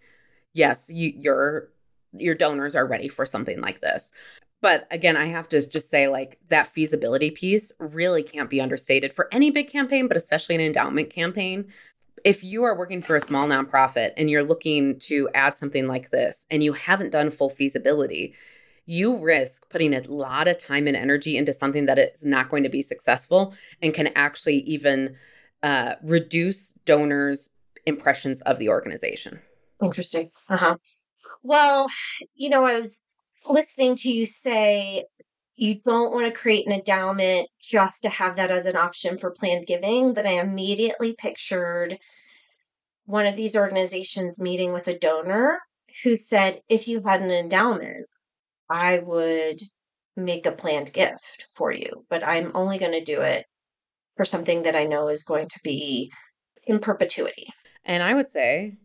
yes 0.52 0.88
you, 0.90 1.12
your 1.16 1.68
your 2.14 2.34
donors 2.34 2.76
are 2.76 2.86
ready 2.86 3.08
for 3.08 3.24
something 3.24 3.60
like 3.60 3.80
this. 3.80 4.12
But 4.60 4.86
again 4.90 5.16
i 5.16 5.26
have 5.26 5.48
to 5.50 5.66
just 5.66 5.90
say 5.90 6.08
like 6.08 6.38
that 6.48 6.72
feasibility 6.74 7.30
piece 7.30 7.72
really 7.78 8.22
can't 8.22 8.50
be 8.50 8.60
understated 8.60 9.12
for 9.12 9.28
any 9.32 9.50
big 9.50 9.70
campaign 9.70 10.08
but 10.08 10.16
especially 10.16 10.54
an 10.54 10.60
endowment 10.60 11.10
campaign. 11.10 11.72
If 12.24 12.44
you 12.44 12.62
are 12.62 12.76
working 12.76 13.02
for 13.02 13.16
a 13.16 13.20
small 13.20 13.48
nonprofit 13.48 14.12
and 14.16 14.30
you're 14.30 14.44
looking 14.44 15.00
to 15.00 15.28
add 15.34 15.56
something 15.56 15.88
like 15.88 16.10
this 16.10 16.46
and 16.50 16.62
you 16.62 16.74
haven't 16.74 17.10
done 17.10 17.30
full 17.30 17.48
feasibility 17.48 18.34
you 18.84 19.16
risk 19.18 19.68
putting 19.70 19.94
a 19.94 20.00
lot 20.02 20.48
of 20.48 20.58
time 20.58 20.86
and 20.86 20.96
energy 20.96 21.36
into 21.36 21.52
something 21.52 21.86
that 21.86 21.98
is 21.98 22.24
not 22.24 22.48
going 22.48 22.62
to 22.62 22.68
be 22.68 22.82
successful 22.82 23.54
and 23.80 23.94
can 23.94 24.08
actually 24.08 24.58
even 24.60 25.16
uh, 25.62 25.94
reduce 26.02 26.72
donors' 26.84 27.50
impressions 27.86 28.40
of 28.42 28.58
the 28.58 28.68
organization. 28.68 29.40
Interesting. 29.82 30.30
Uh 30.48 30.56
huh. 30.56 30.76
Well, 31.42 31.86
you 32.34 32.48
know, 32.48 32.64
I 32.64 32.78
was 32.78 33.04
listening 33.46 33.96
to 33.96 34.10
you 34.10 34.26
say 34.26 35.04
you 35.56 35.76
don't 35.76 36.12
want 36.12 36.26
to 36.26 36.40
create 36.40 36.66
an 36.66 36.72
endowment 36.72 37.48
just 37.60 38.02
to 38.02 38.08
have 38.08 38.36
that 38.36 38.50
as 38.50 38.66
an 38.66 38.76
option 38.76 39.18
for 39.18 39.30
planned 39.30 39.66
giving, 39.66 40.14
but 40.14 40.26
I 40.26 40.40
immediately 40.40 41.14
pictured 41.16 41.98
one 43.04 43.26
of 43.26 43.36
these 43.36 43.56
organizations 43.56 44.40
meeting 44.40 44.72
with 44.72 44.88
a 44.88 44.98
donor 44.98 45.58
who 46.02 46.16
said, 46.16 46.60
if 46.68 46.88
you 46.88 47.02
had 47.02 47.20
an 47.20 47.30
endowment, 47.30 48.06
I 48.72 49.00
would 49.00 49.60
make 50.16 50.46
a 50.46 50.52
planned 50.52 50.94
gift 50.94 51.46
for 51.54 51.70
you, 51.70 52.06
but 52.08 52.26
I'm 52.26 52.52
only 52.54 52.78
going 52.78 52.92
to 52.92 53.04
do 53.04 53.20
it 53.20 53.44
for 54.16 54.24
something 54.24 54.62
that 54.62 54.74
I 54.74 54.84
know 54.84 55.08
is 55.08 55.24
going 55.24 55.48
to 55.48 55.60
be 55.62 56.10
in 56.64 56.78
perpetuity. 56.78 57.48
And 57.84 58.02
I 58.02 58.14
would 58.14 58.30
say, 58.30 58.78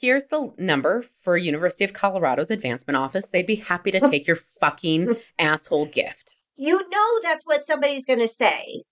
here's 0.00 0.24
the 0.26 0.52
number 0.56 1.04
for 1.22 1.36
University 1.36 1.84
of 1.84 1.92
Colorado's 1.92 2.50
advancement 2.50 2.96
office. 2.96 3.28
They'd 3.28 3.46
be 3.46 3.56
happy 3.56 3.90
to 3.90 4.00
take 4.10 4.26
your 4.26 4.38
fucking 4.58 5.16
asshole 5.38 5.86
gift. 5.86 6.34
You 6.56 6.88
know 6.88 7.20
that's 7.22 7.44
what 7.44 7.66
somebody's 7.66 8.06
going 8.06 8.20
to 8.20 8.28
say. 8.28 8.84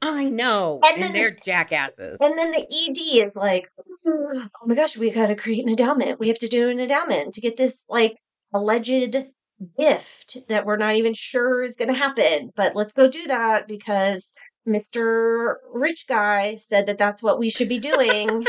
I 0.00 0.26
know. 0.26 0.78
And, 0.84 1.02
and 1.02 1.14
they're 1.14 1.32
jackasses. 1.32 2.20
And 2.20 2.38
then 2.38 2.52
the 2.52 2.60
ED 2.60 3.24
is 3.26 3.34
like, 3.34 3.68
oh 4.06 4.48
my 4.64 4.76
gosh, 4.76 4.96
we 4.96 5.10
got 5.10 5.26
to 5.26 5.34
create 5.34 5.64
an 5.64 5.70
endowment. 5.70 6.20
We 6.20 6.28
have 6.28 6.38
to 6.38 6.48
do 6.48 6.68
an 6.68 6.78
endowment 6.78 7.34
to 7.34 7.40
get 7.40 7.56
this 7.56 7.84
like 7.88 8.16
alleged 8.54 9.16
gift 9.78 10.38
that 10.48 10.64
we're 10.64 10.76
not 10.76 10.96
even 10.96 11.14
sure 11.14 11.62
is 11.62 11.76
going 11.76 11.92
to 11.92 11.98
happen. 11.98 12.52
But 12.54 12.76
let's 12.76 12.92
go 12.92 13.08
do 13.08 13.26
that 13.26 13.68
because 13.68 14.32
Mr. 14.66 15.56
Rich 15.72 16.06
Guy 16.08 16.56
said 16.56 16.86
that 16.86 16.98
that's 16.98 17.22
what 17.22 17.38
we 17.38 17.50
should 17.50 17.68
be 17.68 17.78
doing. 17.78 18.46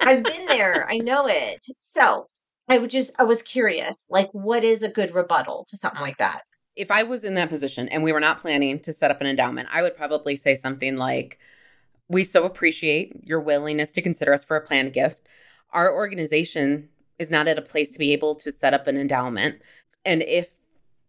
I've 0.00 0.22
been 0.22 0.46
there. 0.46 0.88
I 0.90 0.98
know 0.98 1.26
it. 1.26 1.66
So 1.80 2.28
I 2.68 2.78
would 2.78 2.90
just, 2.90 3.10
I 3.18 3.24
was 3.24 3.42
curious, 3.42 4.06
like, 4.10 4.28
what 4.32 4.62
is 4.62 4.82
a 4.82 4.88
good 4.88 5.14
rebuttal 5.14 5.66
to 5.70 5.76
something 5.76 6.00
like 6.00 6.18
that? 6.18 6.42
If 6.76 6.90
I 6.90 7.02
was 7.02 7.24
in 7.24 7.34
that 7.34 7.48
position 7.48 7.88
and 7.88 8.04
we 8.04 8.12
were 8.12 8.20
not 8.20 8.40
planning 8.40 8.78
to 8.80 8.92
set 8.92 9.10
up 9.10 9.20
an 9.20 9.26
endowment, 9.26 9.68
I 9.72 9.82
would 9.82 9.96
probably 9.96 10.36
say 10.36 10.54
something 10.54 10.96
like, 10.96 11.38
We 12.08 12.24
so 12.24 12.44
appreciate 12.44 13.24
your 13.24 13.40
willingness 13.40 13.92
to 13.92 14.02
consider 14.02 14.32
us 14.32 14.44
for 14.44 14.56
a 14.56 14.64
planned 14.64 14.92
gift. 14.92 15.26
Our 15.72 15.92
organization 15.92 16.88
is 17.18 17.30
not 17.30 17.48
at 17.48 17.58
a 17.58 17.62
place 17.62 17.90
to 17.92 17.98
be 17.98 18.12
able 18.12 18.34
to 18.36 18.52
set 18.52 18.74
up 18.74 18.86
an 18.86 18.96
endowment. 18.96 19.60
And 20.04 20.22
if 20.22 20.54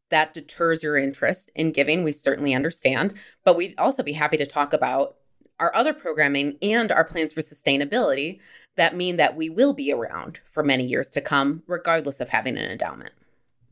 that 0.10 0.34
deters 0.34 0.84
your 0.84 0.97
interest 0.97 1.52
in 1.56 1.71
giving, 1.71 2.04
we 2.04 2.12
certainly 2.12 2.54
understand. 2.54 3.13
But 3.43 3.56
we'd 3.56 3.75
also 3.78 4.04
be 4.04 4.13
happy 4.13 4.38
to 4.38 4.45
talk 4.45 4.73
about 4.73 5.15
our 5.60 5.75
other 5.75 5.93
programming 5.93 6.58
and 6.62 6.91
our 6.91 7.04
plans 7.04 7.34
for 7.34 7.41
sustainability 7.41 8.39
that 8.78 8.95
mean 8.95 9.17
that 9.17 9.36
we 9.36 9.49
will 9.49 9.73
be 9.73 9.91
around 9.91 10.39
for 10.45 10.63
many 10.63 10.86
years 10.86 11.10
to 11.10 11.21
come, 11.21 11.63
regardless 11.67 12.19
of 12.19 12.30
having 12.30 12.58
an 12.58 12.71
endowment. 12.71 13.12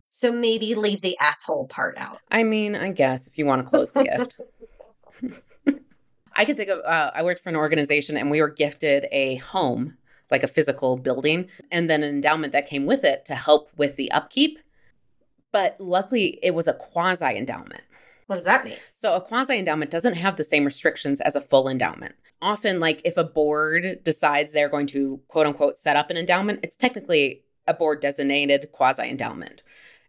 So 0.10 0.32
maybe 0.32 0.76
leave 0.76 1.02
the 1.02 1.18
asshole 1.20 1.68
part 1.68 1.98
out. 1.98 2.20
I 2.30 2.44
mean, 2.44 2.76
I 2.76 2.92
guess 2.92 3.28
if 3.28 3.38
you 3.38 3.46
want 3.46 3.64
to 3.64 3.70
close 3.70 3.92
the 3.92 4.04
gift. 4.04 4.36
I 6.36 6.46
can 6.46 6.56
think 6.56 6.70
of, 6.70 6.80
uh, 6.80 7.12
I 7.16 7.24
worked 7.24 7.42
for 7.42 7.50
an 7.50 7.56
organization 7.56 8.18
and 8.18 8.30
we 8.30 8.42
were 8.42 8.50
gifted 8.50 9.08
a 9.12 9.36
home, 9.38 9.98
like 10.30 10.44
a 10.44 10.48
physical 10.48 10.98
building, 10.98 11.48
and 11.72 11.90
then 11.90 12.04
an 12.04 12.10
endowment 12.10 12.54
that 12.54 12.68
came 12.68 12.86
with 12.86 13.04
it 13.04 13.26
to 13.26 13.36
help 13.36 13.72
with 13.78 13.96
the 13.96 14.12
upkeep 14.12 14.60
but 15.52 15.76
luckily, 15.80 16.40
it 16.42 16.52
was 16.52 16.68
a 16.68 16.74
quasi 16.74 17.26
endowment. 17.26 17.82
What 18.28 18.36
does 18.36 18.46
that 18.46 18.66
mean? 18.66 18.78
So, 18.96 19.16
a 19.16 19.22
quasi 19.22 19.58
endowment 19.58 19.92
doesn't 19.92 20.16
have 20.16 20.38
the 20.38 20.44
same 20.44 20.66
restrictions 20.66 21.22
as 21.22 21.36
a 21.36 21.42
full 21.42 21.70
endowment. 21.70 22.16
Often, 22.42 22.80
like 22.80 23.02
if 23.04 23.18
a 23.18 23.24
board 23.24 24.04
decides 24.04 24.52
they're 24.52 24.70
going 24.70 24.88
to 24.88 25.22
quote 25.28 25.48
unquote 25.48 25.80
set 25.80 25.96
up 25.96 26.10
an 26.10 26.18
endowment, 26.18 26.60
it's 26.64 26.76
technically 26.76 27.44
a 27.68 27.74
board 27.74 28.02
designated 28.02 28.72
quasi 28.72 29.10
endowment. 29.10 29.64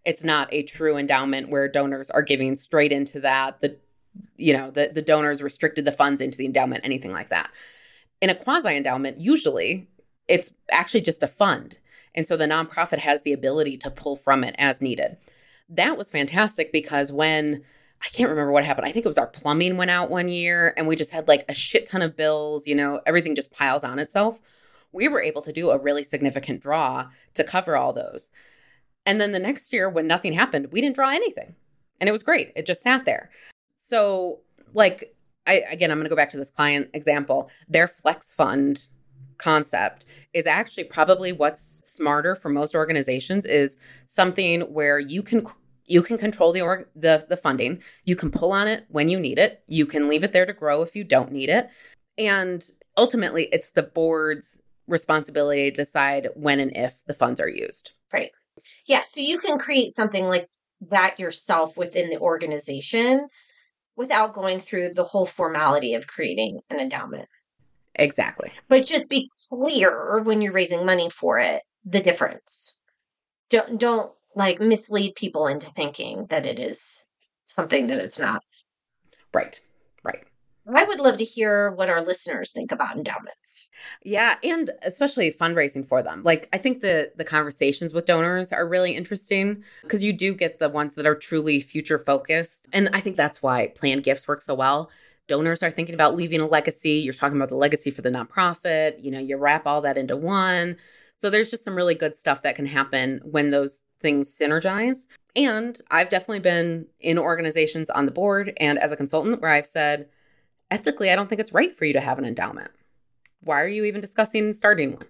It's 0.04 0.24
not 0.24 0.52
a 0.52 0.62
true 0.62 0.96
endowment 0.96 1.48
where 1.48 1.68
donors 1.68 2.10
are 2.10 2.22
giving 2.22 2.56
straight 2.56 2.92
into 2.92 3.20
that. 3.20 3.60
The 3.60 3.76
you 4.36 4.52
know, 4.52 4.70
the, 4.70 4.90
the 4.92 5.02
donors 5.02 5.42
restricted 5.42 5.84
the 5.84 5.92
funds 5.92 6.20
into 6.20 6.38
the 6.38 6.46
endowment, 6.46 6.84
anything 6.84 7.12
like 7.12 7.28
that. 7.28 7.50
In 8.20 8.30
a 8.30 8.34
quasi 8.34 8.76
endowment, 8.76 9.20
usually 9.20 9.88
it's 10.26 10.52
actually 10.70 11.02
just 11.02 11.22
a 11.22 11.28
fund. 11.28 11.76
And 12.14 12.26
so 12.26 12.36
the 12.36 12.46
nonprofit 12.46 12.98
has 12.98 13.22
the 13.22 13.32
ability 13.32 13.76
to 13.78 13.90
pull 13.90 14.16
from 14.16 14.44
it 14.44 14.54
as 14.58 14.80
needed. 14.80 15.16
That 15.68 15.98
was 15.98 16.10
fantastic 16.10 16.72
because 16.72 17.12
when 17.12 17.62
I 18.00 18.08
can't 18.08 18.30
remember 18.30 18.52
what 18.52 18.64
happened. 18.64 18.86
I 18.86 18.92
think 18.92 19.04
it 19.04 19.08
was 19.08 19.18
our 19.18 19.26
plumbing 19.26 19.76
went 19.76 19.90
out 19.90 20.10
one 20.10 20.28
year 20.28 20.72
and 20.76 20.86
we 20.86 20.96
just 20.96 21.10
had 21.10 21.26
like 21.26 21.44
a 21.48 21.54
shit 21.54 21.88
ton 21.88 22.02
of 22.02 22.16
bills, 22.16 22.66
you 22.66 22.74
know, 22.74 23.00
everything 23.06 23.34
just 23.34 23.50
piles 23.50 23.82
on 23.82 23.98
itself. 23.98 24.38
We 24.92 25.08
were 25.08 25.20
able 25.20 25.42
to 25.42 25.52
do 25.52 25.70
a 25.70 25.78
really 25.78 26.04
significant 26.04 26.62
draw 26.62 27.08
to 27.34 27.44
cover 27.44 27.76
all 27.76 27.92
those. 27.92 28.30
And 29.04 29.20
then 29.20 29.32
the 29.32 29.38
next 29.38 29.72
year, 29.72 29.88
when 29.88 30.06
nothing 30.06 30.32
happened, 30.32 30.68
we 30.70 30.80
didn't 30.80 30.94
draw 30.94 31.10
anything. 31.10 31.54
And 32.00 32.08
it 32.08 32.12
was 32.12 32.22
great. 32.22 32.52
It 32.54 32.66
just 32.66 32.82
sat 32.82 33.04
there. 33.04 33.30
So, 33.76 34.40
like, 34.74 35.14
I, 35.46 35.64
again, 35.70 35.90
I'm 35.90 35.98
going 35.98 36.04
to 36.04 36.10
go 36.10 36.16
back 36.16 36.30
to 36.30 36.36
this 36.36 36.50
client 36.50 36.90
example. 36.92 37.50
Their 37.68 37.88
flex 37.88 38.32
fund 38.32 38.86
concept 39.38 40.04
is 40.34 40.46
actually 40.46 40.84
probably 40.84 41.32
what's 41.32 41.80
smarter 41.84 42.34
for 42.34 42.48
most 42.48 42.74
organizations 42.74 43.44
is 43.44 43.78
something 44.06 44.62
where 44.62 44.98
you 44.98 45.22
can 45.22 45.46
you 45.86 46.02
can 46.02 46.18
control 46.18 46.52
the 46.52 46.60
org 46.60 46.86
the 46.94 47.24
the 47.28 47.36
funding. 47.36 47.82
You 48.04 48.16
can 48.16 48.30
pull 48.30 48.52
on 48.52 48.68
it 48.68 48.84
when 48.88 49.08
you 49.08 49.18
need 49.18 49.38
it. 49.38 49.62
You 49.66 49.86
can 49.86 50.08
leave 50.08 50.24
it 50.24 50.32
there 50.32 50.46
to 50.46 50.52
grow 50.52 50.82
if 50.82 50.94
you 50.94 51.04
don't 51.04 51.32
need 51.32 51.48
it. 51.48 51.68
And 52.18 52.64
ultimately 52.96 53.48
it's 53.52 53.70
the 53.70 53.82
board's 53.82 54.60
responsibility 54.86 55.70
to 55.70 55.76
decide 55.76 56.28
when 56.34 56.60
and 56.60 56.76
if 56.76 57.00
the 57.06 57.14
funds 57.14 57.40
are 57.40 57.48
used. 57.48 57.92
Right. 58.12 58.32
Yeah 58.86 59.02
so 59.04 59.20
you 59.20 59.38
can 59.38 59.58
create 59.58 59.94
something 59.94 60.26
like 60.26 60.48
that 60.90 61.18
yourself 61.18 61.76
within 61.76 62.08
the 62.08 62.18
organization 62.18 63.28
without 63.96 64.32
going 64.32 64.60
through 64.60 64.94
the 64.94 65.04
whole 65.04 65.26
formality 65.26 65.94
of 65.94 66.06
creating 66.06 66.60
an 66.70 66.78
endowment 66.78 67.28
Exactly. 67.98 68.52
But 68.68 68.86
just 68.86 69.08
be 69.08 69.30
clear 69.48 70.20
when 70.22 70.40
you're 70.40 70.52
raising 70.52 70.86
money 70.86 71.10
for 71.10 71.38
it, 71.38 71.62
the 71.84 72.00
difference. 72.00 72.74
Don't 73.50 73.78
don't 73.78 74.12
like 74.34 74.60
mislead 74.60 75.14
people 75.16 75.46
into 75.46 75.68
thinking 75.70 76.26
that 76.30 76.46
it 76.46 76.58
is 76.58 77.04
something 77.46 77.88
that 77.88 77.98
it's 77.98 78.18
not. 78.18 78.42
Right. 79.34 79.60
Right. 80.02 80.24
I 80.74 80.84
would 80.84 81.00
love 81.00 81.16
to 81.16 81.24
hear 81.24 81.70
what 81.70 81.88
our 81.88 82.04
listeners 82.04 82.52
think 82.52 82.72
about 82.72 82.96
endowments. 82.96 83.70
Yeah, 84.04 84.36
and 84.42 84.70
especially 84.82 85.32
fundraising 85.32 85.86
for 85.86 86.02
them. 86.02 86.22
Like 86.24 86.48
I 86.52 86.58
think 86.58 86.80
the 86.80 87.10
the 87.16 87.24
conversations 87.24 87.94
with 87.94 88.06
donors 88.06 88.52
are 88.52 88.66
really 88.66 88.94
interesting 88.94 89.64
because 89.82 90.02
you 90.02 90.12
do 90.12 90.34
get 90.34 90.58
the 90.58 90.68
ones 90.68 90.94
that 90.94 91.06
are 91.06 91.14
truly 91.14 91.60
future 91.60 91.98
focused. 91.98 92.66
And 92.72 92.90
I 92.92 93.00
think 93.00 93.16
that's 93.16 93.42
why 93.42 93.68
planned 93.68 94.04
gifts 94.04 94.28
work 94.28 94.42
so 94.42 94.54
well. 94.54 94.90
Donors 95.28 95.62
are 95.62 95.70
thinking 95.70 95.94
about 95.94 96.16
leaving 96.16 96.40
a 96.40 96.46
legacy. 96.46 96.92
You're 96.92 97.14
talking 97.14 97.36
about 97.36 97.50
the 97.50 97.54
legacy 97.54 97.90
for 97.90 98.02
the 98.02 98.10
nonprofit. 98.10 99.02
You 99.02 99.10
know, 99.10 99.20
you 99.20 99.36
wrap 99.36 99.66
all 99.66 99.82
that 99.82 99.98
into 99.98 100.16
one. 100.16 100.76
So 101.14 101.30
there's 101.30 101.50
just 101.50 101.64
some 101.64 101.76
really 101.76 101.94
good 101.94 102.16
stuff 102.16 102.42
that 102.42 102.56
can 102.56 102.66
happen 102.66 103.20
when 103.24 103.50
those 103.50 103.82
things 104.00 104.34
synergize. 104.40 105.06
And 105.36 105.80
I've 105.90 106.10
definitely 106.10 106.40
been 106.40 106.86
in 106.98 107.18
organizations 107.18 107.90
on 107.90 108.06
the 108.06 108.10
board 108.10 108.52
and 108.58 108.78
as 108.78 108.90
a 108.90 108.96
consultant 108.96 109.40
where 109.40 109.50
I've 109.50 109.66
said, 109.66 110.08
ethically, 110.70 111.10
I 111.10 111.16
don't 111.16 111.28
think 111.28 111.40
it's 111.40 111.52
right 111.52 111.76
for 111.76 111.84
you 111.84 111.92
to 111.92 112.00
have 112.00 112.18
an 112.18 112.24
endowment. 112.24 112.70
Why 113.40 113.60
are 113.60 113.68
you 113.68 113.84
even 113.84 114.00
discussing 114.00 114.54
starting 114.54 114.92
one? 114.92 115.06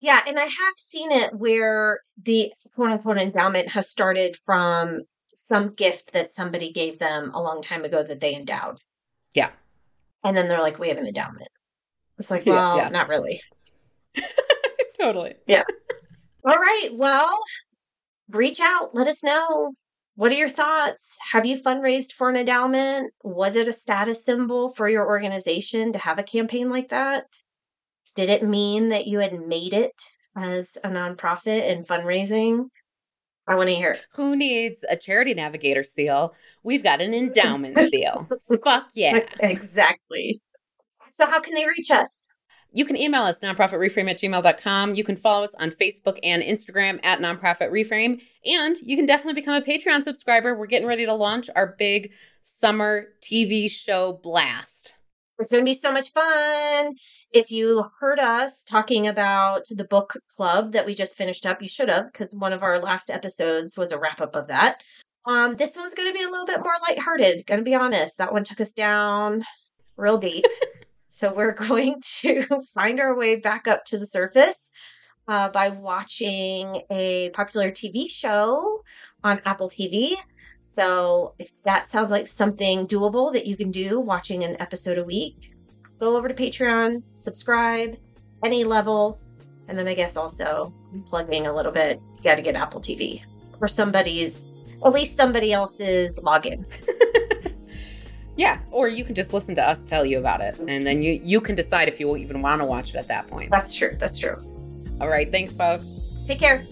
Yeah, 0.00 0.20
and 0.26 0.38
I 0.38 0.44
have 0.44 0.74
seen 0.76 1.10
it 1.12 1.34
where 1.34 2.00
the 2.22 2.52
quote 2.74 2.90
unquote 2.90 3.18
endowment 3.18 3.68
has 3.70 3.90
started 3.90 4.36
from 4.46 5.02
some 5.34 5.74
gift 5.74 6.12
that 6.12 6.28
somebody 6.28 6.72
gave 6.72 6.98
them 6.98 7.30
a 7.34 7.42
long 7.42 7.62
time 7.62 7.84
ago 7.84 8.02
that 8.02 8.20
they 8.20 8.34
endowed. 8.34 8.78
Yeah. 9.34 9.50
And 10.24 10.36
then 10.36 10.48
they're 10.48 10.60
like, 10.60 10.78
we 10.78 10.88
have 10.88 10.98
an 10.98 11.06
endowment. 11.06 11.48
It's 12.18 12.30
like, 12.30 12.46
well, 12.46 12.76
yeah, 12.76 12.84
yeah. 12.84 12.88
not 12.90 13.08
really. 13.08 13.40
totally. 15.00 15.34
Yeah. 15.46 15.64
All 16.44 16.56
right. 16.56 16.90
Well, 16.92 17.38
reach 18.30 18.60
out. 18.60 18.94
Let 18.94 19.08
us 19.08 19.22
know. 19.22 19.72
What 20.16 20.32
are 20.32 20.36
your 20.36 20.48
thoughts? 20.48 21.16
Have 21.30 21.46
you 21.46 21.62
fundraised 21.62 22.12
for 22.12 22.28
an 22.28 22.36
endowment? 22.36 23.12
Was 23.22 23.54
it 23.54 23.68
a 23.68 23.72
status 23.72 24.24
symbol 24.24 24.68
for 24.68 24.88
your 24.88 25.06
organization 25.06 25.92
to 25.92 25.98
have 25.98 26.18
a 26.18 26.24
campaign 26.24 26.70
like 26.70 26.88
that? 26.88 27.26
Did 28.16 28.28
it 28.28 28.42
mean 28.42 28.88
that 28.88 29.06
you 29.06 29.20
had 29.20 29.32
made 29.32 29.74
it 29.74 29.94
as 30.36 30.76
a 30.82 30.88
nonprofit 30.88 31.68
in 31.70 31.84
fundraising? 31.84 32.64
I 33.48 33.54
want 33.54 33.68
to 33.68 33.74
hear 33.74 33.92
it. 33.92 34.02
Who 34.12 34.36
needs 34.36 34.84
a 34.88 34.96
charity 34.96 35.32
navigator 35.32 35.82
seal? 35.82 36.34
We've 36.62 36.82
got 36.82 37.00
an 37.00 37.14
endowment 37.14 37.78
seal. 37.90 38.28
Fuck 38.62 38.88
yeah. 38.94 39.20
Exactly. 39.40 40.40
So, 41.12 41.26
how 41.26 41.40
can 41.40 41.54
they 41.54 41.66
reach 41.66 41.90
us? 41.90 42.28
You 42.70 42.84
can 42.84 42.96
email 42.96 43.22
us, 43.22 43.40
nonprofitreframe 43.40 44.10
at 44.10 44.20
gmail.com. 44.20 44.94
You 44.94 45.02
can 45.02 45.16
follow 45.16 45.42
us 45.42 45.54
on 45.58 45.70
Facebook 45.70 46.18
and 46.22 46.42
Instagram 46.42 47.00
at 47.02 47.18
nonprofitreframe. 47.18 48.20
And 48.44 48.76
you 48.82 48.96
can 48.96 49.06
definitely 49.06 49.40
become 49.40 49.54
a 49.54 49.64
Patreon 49.64 50.04
subscriber. 50.04 50.54
We're 50.54 50.66
getting 50.66 50.86
ready 50.86 51.06
to 51.06 51.14
launch 51.14 51.48
our 51.56 51.74
big 51.78 52.12
summer 52.42 53.06
TV 53.22 53.70
show 53.70 54.20
blast. 54.22 54.92
It's 55.38 55.50
going 55.50 55.64
to 55.64 55.68
be 55.68 55.74
so 55.74 55.92
much 55.92 56.12
fun. 56.12 56.96
If 57.32 57.50
you 57.50 57.90
heard 58.00 58.18
us 58.18 58.64
talking 58.64 59.06
about 59.06 59.66
the 59.70 59.84
book 59.84 60.16
club 60.34 60.72
that 60.72 60.86
we 60.86 60.94
just 60.94 61.14
finished 61.14 61.44
up, 61.44 61.60
you 61.60 61.68
should 61.68 61.90
have, 61.90 62.10
because 62.10 62.34
one 62.34 62.54
of 62.54 62.62
our 62.62 62.78
last 62.78 63.10
episodes 63.10 63.76
was 63.76 63.92
a 63.92 63.98
wrap 63.98 64.20
up 64.20 64.34
of 64.34 64.48
that. 64.48 64.82
Um, 65.26 65.56
this 65.56 65.76
one's 65.76 65.92
going 65.92 66.08
to 66.08 66.18
be 66.18 66.24
a 66.24 66.30
little 66.30 66.46
bit 66.46 66.62
more 66.62 66.74
lighthearted. 66.88 67.46
Going 67.46 67.58
to 67.58 67.64
be 67.64 67.74
honest, 67.74 68.16
that 68.16 68.32
one 68.32 68.44
took 68.44 68.60
us 68.60 68.72
down 68.72 69.44
real 69.96 70.18
deep. 70.18 70.44
So 71.10 71.32
we're 71.32 71.52
going 71.52 72.00
to 72.20 72.46
find 72.74 73.00
our 73.00 73.16
way 73.16 73.36
back 73.36 73.66
up 73.66 73.84
to 73.86 73.98
the 73.98 74.06
surface 74.06 74.70
uh, 75.26 75.48
by 75.48 75.70
watching 75.70 76.82
a 76.90 77.30
popular 77.30 77.72
TV 77.72 78.08
show 78.08 78.82
on 79.24 79.40
Apple 79.44 79.68
TV. 79.68 80.14
So 80.60 81.34
if 81.38 81.50
that 81.64 81.88
sounds 81.88 82.10
like 82.12 82.28
something 82.28 82.86
doable 82.86 83.32
that 83.32 83.46
you 83.46 83.56
can 83.56 83.72
do, 83.72 83.98
watching 83.98 84.44
an 84.44 84.60
episode 84.60 84.98
a 84.98 85.02
week, 85.02 85.54
go 85.98 86.16
over 86.16 86.28
to 86.28 86.34
Patreon, 86.34 87.02
subscribe, 87.14 87.96
any 88.44 88.64
level. 88.64 89.20
And 89.68 89.78
then 89.78 89.86
I 89.86 89.94
guess 89.94 90.16
also 90.16 90.72
plugging 91.06 91.46
a 91.46 91.54
little 91.54 91.72
bit, 91.72 92.00
you 92.16 92.22
got 92.22 92.36
to 92.36 92.42
get 92.42 92.56
Apple 92.56 92.80
TV 92.80 93.22
or 93.60 93.68
somebody's, 93.68 94.46
at 94.84 94.92
least 94.92 95.16
somebody 95.16 95.52
else's 95.52 96.18
login. 96.20 96.64
Yeah, 98.38 98.60
or 98.70 98.86
you 98.86 99.04
can 99.04 99.16
just 99.16 99.32
listen 99.32 99.56
to 99.56 99.68
us 99.68 99.82
tell 99.82 100.06
you 100.06 100.20
about 100.20 100.40
it, 100.40 100.56
and 100.60 100.86
then 100.86 101.02
you 101.02 101.20
you 101.24 101.40
can 101.40 101.56
decide 101.56 101.88
if 101.88 101.98
you 101.98 102.06
will 102.06 102.16
even 102.16 102.40
want 102.40 102.60
to 102.62 102.64
watch 102.64 102.90
it 102.90 102.94
at 102.94 103.08
that 103.08 103.26
point. 103.26 103.50
That's 103.50 103.74
true. 103.74 103.96
That's 103.98 104.16
true. 104.16 104.36
All 105.00 105.08
right, 105.08 105.28
thanks, 105.28 105.56
folks. 105.56 105.86
Take 106.24 106.38
care. 106.38 106.64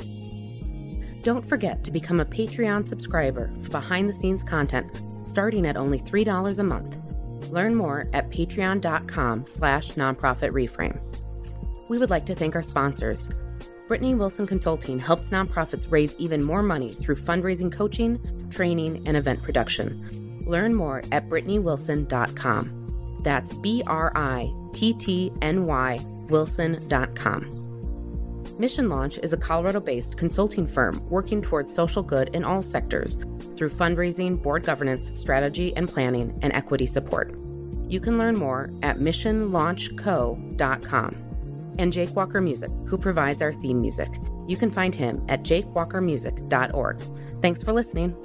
Don't 1.25 1.45
forget 1.45 1.83
to 1.83 1.91
become 1.91 2.21
a 2.21 2.25
Patreon 2.25 2.87
subscriber 2.87 3.49
for 3.65 3.71
behind 3.71 4.09
the 4.09 4.13
scenes 4.13 4.45
content 4.45 4.87
starting 5.27 5.67
at 5.67 5.77
only 5.77 5.99
$3 5.99 6.59
a 6.59 6.63
month. 6.63 6.97
Learn 7.51 7.75
more 7.75 8.07
at 8.13 8.31
patreon.com 8.31 9.47
slash 9.47 9.93
nonprofit 9.93 10.53
reframe. 10.53 11.01
We 11.89 11.99
would 11.99 12.11
like 12.11 12.27
to 12.27 12.35
thank 12.35 12.55
our 12.55 12.63
sponsors. 12.63 13.29
Brittny 13.89 14.17
Wilson 14.17 14.47
Consulting 14.47 14.99
helps 14.99 15.31
nonprofits 15.31 15.91
raise 15.91 16.17
even 16.17 16.43
more 16.43 16.63
money 16.63 16.95
through 16.95 17.17
fundraising 17.17 17.71
coaching, 17.71 18.19
training, 18.51 19.07
and 19.07 19.17
event 19.17 19.43
production. 19.43 20.43
Learn 20.45 20.75
more 20.75 21.05
at 21.13 21.29
BrittnyWilson.com. 21.29 23.21
That's 23.23 23.53
B 23.53 23.83
R 23.87 24.13
I 24.17 24.53
T 24.73 24.93
T 24.95 25.33
N 25.43 25.67
Y 25.67 26.01
Wilson.com. 26.29 27.66
Mission 28.59 28.89
Launch 28.89 29.19
is 29.19 29.35
a 29.35 29.37
Colorado 29.37 29.81
based 29.81 30.17
consulting 30.17 30.67
firm 30.67 31.07
working 31.11 31.43
towards 31.43 31.75
social 31.75 32.03
good 32.03 32.31
in 32.35 32.43
all 32.43 32.63
sectors 32.63 33.17
through 33.57 33.69
fundraising, 33.69 34.43
board 34.43 34.65
governance, 34.65 35.13
strategy 35.19 35.77
and 35.77 35.87
planning, 35.89 36.39
and 36.43 36.55
equity 36.55 36.87
support. 36.87 37.35
You 37.89 38.01
can 38.01 38.17
learn 38.17 38.37
more 38.37 38.71
at 38.83 38.97
missionlaunchco.com. 38.97 41.17
And 41.79 41.93
Jake 41.93 42.17
Walker 42.17 42.41
Music, 42.41 42.71
who 42.87 42.97
provides 42.97 43.43
our 43.43 43.53
theme 43.53 43.83
music. 43.83 44.09
You 44.49 44.57
can 44.57 44.71
find 44.71 44.95
him 44.95 45.23
at 45.29 45.43
jakewalkermusic.org. 45.43 47.03
Thanks 47.43 47.63
for 47.63 47.75
listening. 47.75 48.17